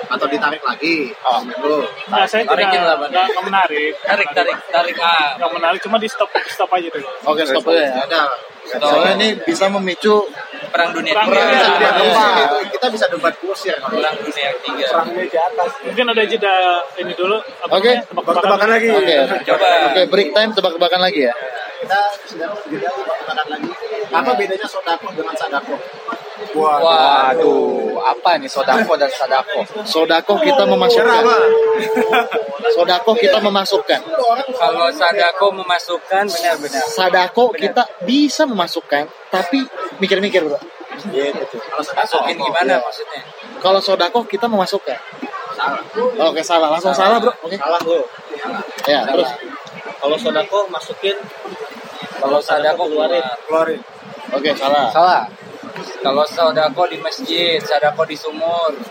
Atau 0.06 0.26
ditarik 0.26 0.60
lagi 0.60 1.12
argumen 1.20 1.58
lo 1.60 1.80
Nah, 2.08 2.24
saya 2.24 2.44
tidak 2.44 2.70
lah, 2.76 2.96
Bang. 2.98 3.12
nggak 3.12 3.44
menarik. 3.44 3.94
tarik 4.00 4.30
tarik 4.32 4.58
tarik 4.68 4.96
ah 4.98 5.36
Nggak 5.36 5.52
menarik, 5.54 5.80
cuma 5.80 5.98
di 5.98 6.08
stop 6.08 6.30
stop 6.46 6.70
aja 6.72 6.88
dulu. 6.88 7.08
Oke, 7.26 7.42
stop 7.44 7.64
dulu 7.64 7.78
ya. 7.78 7.92
ada 8.00 8.22
Soalnya 8.64 9.12
ini 9.18 9.28
bisa 9.40 9.68
memicu 9.68 10.24
perang 10.70 10.90
dunia 10.90 11.12
Perang 11.12 11.28
tiga 11.30 11.44
dunia. 11.44 11.70
Kita 11.76 11.92
Iya. 11.94 12.02
bisa- 12.02 12.36
itu 12.40 12.58
kita 12.72 12.88
bisa 12.90 13.06
debat 13.08 13.34
kusir 13.38 13.76
kalau 13.78 13.98
perang 13.98 14.16
dunia 14.18 14.50
tiga 14.58 14.88
Mungkin 15.84 16.06
ada 16.10 16.24
jeda 16.24 16.56
ini 16.98 17.14
dulu. 17.14 17.38
Oke. 17.66 17.92
namanya, 17.92 18.08
tebak-tebakan 18.08 18.70
lagi. 18.72 18.88
Oke. 18.90 19.16
Coba. 19.44 19.68
Oke, 19.88 20.02
break 20.08 20.30
time 20.32 20.52
tebak-tebakan 20.52 21.02
lagi 21.02 21.22
ya. 21.24 21.36
kita 21.76 22.00
sedang 22.24 22.56
jeda 22.66 22.88
tebak-tebakan 22.88 23.48
lagi 23.50 23.70
apa 24.08 24.32
bedanya 24.34 24.64
sodako 24.64 25.12
dengan 25.12 25.36
sadako 25.36 25.76
Waduh, 26.54 28.02
apa 28.02 28.42
nih 28.42 28.50
sodako 28.50 28.98
dan 28.98 29.10
sadako? 29.10 29.62
Sodako 29.86 30.34
kita 30.42 30.66
memasukkan. 30.66 31.24
Sodako 32.74 33.12
kita 33.14 33.38
memasukkan. 33.38 34.00
kalau 34.58 34.88
sadako 34.90 35.46
memasukkan 35.54 36.24
benar-benar 36.26 36.84
Sadako 36.90 37.44
kita 37.54 37.84
bisa 38.02 38.50
memasukkan, 38.50 39.06
tapi 39.30 39.62
mikir-mikir 40.02 40.42
bro. 40.46 40.58
kalau 40.58 41.82
sadako 41.82 42.22
masukin 42.22 42.38
gimana 42.38 42.74
maksudnya 42.82 43.22
Kalau 43.62 43.80
sodako 43.82 44.20
kita 44.26 44.46
memasukkan. 44.50 44.98
Oke 46.20 46.42
salah, 46.42 46.70
langsung 46.74 46.94
salah 46.94 47.18
bro. 47.22 47.32
Oke. 47.46 47.56
salah 47.58 47.80
lo 47.86 48.04
Ya 48.90 49.06
terus. 49.06 49.30
kalau 50.02 50.18
sodako 50.18 50.66
masukin 50.70 51.16
kalau 52.18 52.40
sadako 52.42 52.90
keluarin 52.90 53.24
keluarin 53.48 53.80
Oke 54.34 54.50
salah. 54.58 54.90
Salah. 54.90 55.24
Kalau 56.04 56.28
sadako 56.28 56.84
di 56.92 57.00
masjid 57.00 57.58
sadako 57.64 58.04
di 58.04 58.18
sumur. 58.20 58.72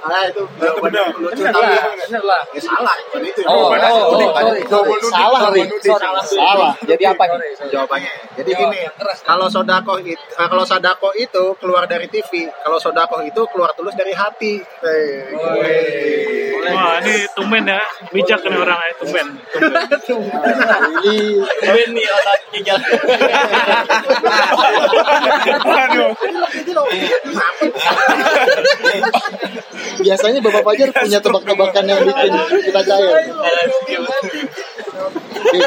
Ah 0.00 0.26
itu 0.26 0.42
jawabannya 0.58 1.14
lucu 1.14 1.40
bener 1.40 1.54
tapi 1.54 2.18
lah 2.26 2.42
ya 2.50 2.60
salah 2.60 2.94
itu 2.98 3.46
oh 3.46 3.70
oh, 3.70 3.70
oh, 3.70 3.78
sorry, 4.10 4.58
sorry. 4.66 4.90
Salah. 5.06 5.40
Sorry. 5.40 6.26
Salah. 6.26 6.72
Jadi 6.84 7.02
apa 7.06 7.22
nih? 7.38 7.54
jawabannya. 7.70 8.12
Jadi 8.34 8.50
gini 8.50 8.80
kalau 9.22 9.46
sodako 9.46 10.02
itu 10.02 10.18
kalau 10.34 10.64
sadako 10.66 11.14
itu 11.14 11.54
keluar 11.62 11.86
dari 11.86 12.10
TV 12.10 12.50
kalau 12.66 12.82
sodako 12.82 13.22
itu 13.22 13.40
keluar 13.54 13.70
tulus 13.78 13.94
dari 13.94 14.12
hati. 14.12 14.58
Hei. 14.82 16.39
Wah, 16.70 17.02
ini 17.02 17.14
tumben 17.34 17.64
ya. 17.66 17.80
Bijak 18.14 18.40
nih 18.46 18.58
orang 18.58 18.78
ya, 18.78 18.92
tumben. 19.00 19.26
tumben. 20.06 20.54
Ini 21.04 21.16
Ini 21.90 22.02
otaknya 22.10 22.60
jalan. 22.66 22.90
Waduh. 25.66 26.12
biasanya 30.00 30.40
Bapak 30.42 30.62
Fajar 30.64 30.88
punya 30.90 31.20
tebak-tebakan 31.20 31.84
yang 31.86 32.00
bikin 32.02 32.32
kita 32.66 32.80
cair. 32.82 33.14
Dil, 35.50 35.66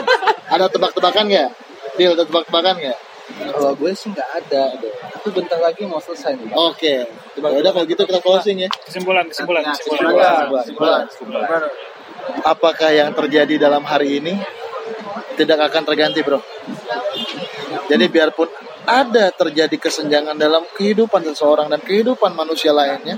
ada 0.49 0.65
tebak-tebakan 0.69 1.25
nggak? 1.29 1.49
Dil, 1.97 2.11
ada 2.17 2.23
tebak-tebakan 2.25 2.75
nggak? 2.81 2.97
Kalau 3.23 3.71
gue 3.79 3.91
sih 3.95 4.11
nggak 4.11 4.29
ada 4.43 4.63
deh. 4.77 4.93
Itu 5.19 5.29
bentar 5.31 5.59
lagi 5.63 5.87
mau 5.87 5.99
selesai 6.03 6.35
nih. 6.35 6.51
Oke. 6.53 7.07
Ya 7.39 7.39
udah 7.39 7.71
kalau 7.71 7.85
gitu 7.87 8.03
kita 8.03 8.19
closing 8.19 8.67
ya. 8.67 8.69
Kesimpulan, 8.83 9.25
kesimpulan, 9.31 9.63
Nah, 9.63 9.75
kesimpulan. 9.75 10.13
kesimpulan. 10.51 11.03
Kesimpulan. 11.07 11.61
Apakah 12.47 12.89
yang 12.91 13.11
terjadi 13.15 13.55
dalam 13.59 13.83
hari 13.83 14.19
ini 14.19 14.35
tidak 15.39 15.71
akan 15.71 15.83
terganti, 15.87 16.19
Bro? 16.23 16.39
Jadi 17.87 18.05
biarpun 18.07 18.47
ada 18.83 19.31
terjadi 19.31 19.75
kesenjangan 19.79 20.35
dalam 20.35 20.63
kehidupan 20.75 21.23
seseorang 21.23 21.71
dan 21.71 21.79
kehidupan 21.79 22.35
manusia 22.35 22.75
lainnya, 22.75 23.15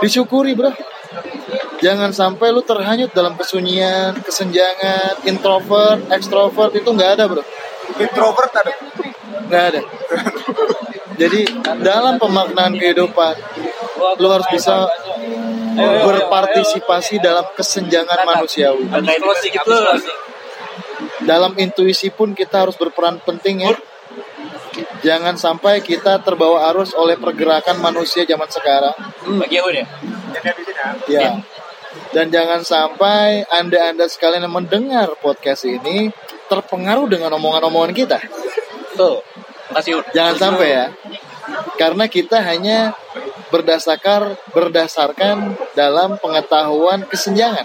disyukuri, 0.00 0.52
Bro. 0.56 0.72
Jangan 1.80 2.12
sampai 2.12 2.52
lu 2.52 2.60
terhanyut 2.60 3.12
dalam 3.16 3.32
kesunyian, 3.38 4.12
kesenjangan, 4.20 5.24
introvert, 5.24 6.04
ekstrovert 6.12 6.72
itu 6.76 6.88
nggak 6.92 7.16
ada, 7.20 7.24
Bro. 7.28 7.42
introvert 7.98 8.52
ada 8.52 8.72
Nggak 9.48 9.64
ada. 9.74 9.82
Jadi 11.18 11.40
dalam 11.82 12.14
pemaknaan 12.20 12.78
kehidupan, 12.78 13.34
lu 14.22 14.28
harus 14.30 14.46
bisa 14.52 14.86
berpartisipasi 15.78 17.18
dalam 17.18 17.48
kesenjangan 17.56 18.22
manusiawi. 18.22 18.86
Dalam 21.26 21.52
intuisi 21.58 22.14
pun 22.14 22.32
kita 22.32 22.68
harus 22.68 22.78
berperan 22.78 23.18
penting 23.24 23.66
ya. 23.66 23.74
Jangan 25.02 25.34
sampai 25.34 25.82
kita 25.82 26.22
terbawa 26.22 26.70
arus 26.70 26.94
oleh 26.94 27.18
pergerakan 27.18 27.82
manusia 27.82 28.22
zaman 28.22 28.46
sekarang. 28.46 28.94
Bagi 29.26 29.58
aku 29.58 29.74
deh. 29.74 29.86
Ya. 31.10 31.38
Dan 32.14 32.30
jangan 32.30 32.62
sampai 32.62 33.42
Anda-anda 33.50 34.06
sekalian 34.06 34.46
yang 34.46 34.54
mendengar 34.54 35.10
podcast 35.18 35.66
ini 35.66 36.14
terpengaruh 36.46 37.10
dengan 37.10 37.34
omongan-omongan 37.36 37.92
kita. 37.92 38.18
Tuh. 38.98 39.22
Kasih 39.70 40.02
Jangan 40.10 40.34
sampai 40.34 40.68
ya. 40.74 40.86
Karena 41.78 42.10
kita 42.10 42.42
hanya 42.42 42.92
berdasarkan 43.48 44.36
berdasarkan 44.52 45.56
dalam 45.72 46.20
pengetahuan 46.20 47.06
kesenjangan. 47.06 47.64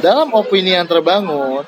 Dalam 0.00 0.32
opini 0.32 0.72
yang 0.72 0.88
terbangun, 0.88 1.66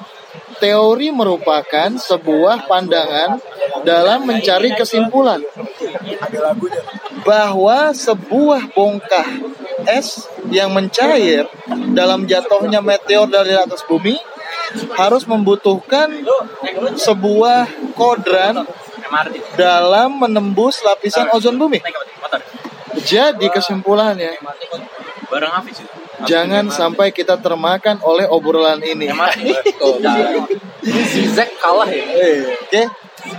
teori 0.63 1.11
merupakan 1.13 1.91
sebuah 1.99 2.71
pandangan 2.71 3.43
dalam 3.83 4.25
mencari 4.25 4.73
kesimpulan 4.79 5.43
bahwa 7.27 7.91
sebuah 7.91 8.71
bongkah 8.71 9.27
es 9.91 10.27
yang 10.55 10.71
mencair 10.71 11.51
dalam 11.91 12.27
jatuhnya 12.31 12.79
meteor 12.79 13.27
dari 13.27 13.59
atas 13.59 13.83
bumi 13.87 14.15
harus 14.97 15.25
membutuhkan 15.29 16.11
sebuah 16.97 17.69
kodran 17.97 18.65
dalam 19.59 20.17
menembus 20.21 20.81
lapisan 20.85 21.29
ozon 21.33 21.57
bumi. 21.59 21.81
Jadi 23.03 23.49
kesimpulannya, 23.49 24.37
jangan 26.29 26.69
sampai 26.69 27.11
kita 27.11 27.41
termakan 27.41 27.99
oleh 28.05 28.29
obrolan 28.29 28.79
ini. 28.85 29.09
Zack 31.33 31.51
kalah 31.59 31.89
ya. 31.89 32.05
Oke. 32.69 32.83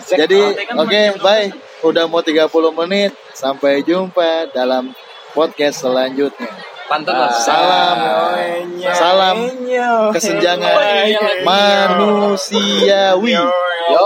Jadi 0.09 0.39
oke, 0.73 1.01
bye. 1.21 1.51
Udah 1.83 2.07
mau 2.07 2.23
30 2.23 2.47
menit. 2.83 3.11
Sampai 3.35 3.83
jumpa 3.83 4.49
dalam 4.55 4.95
podcast 5.35 5.83
selanjutnya. 5.83 6.72
Pantun 6.93 7.17
lah. 7.17 7.33
Salam. 7.33 7.97
Salam 8.93 9.37
kesenjangan 10.13 10.77
manusiawi. 11.41 13.33
Yo, 13.33 14.05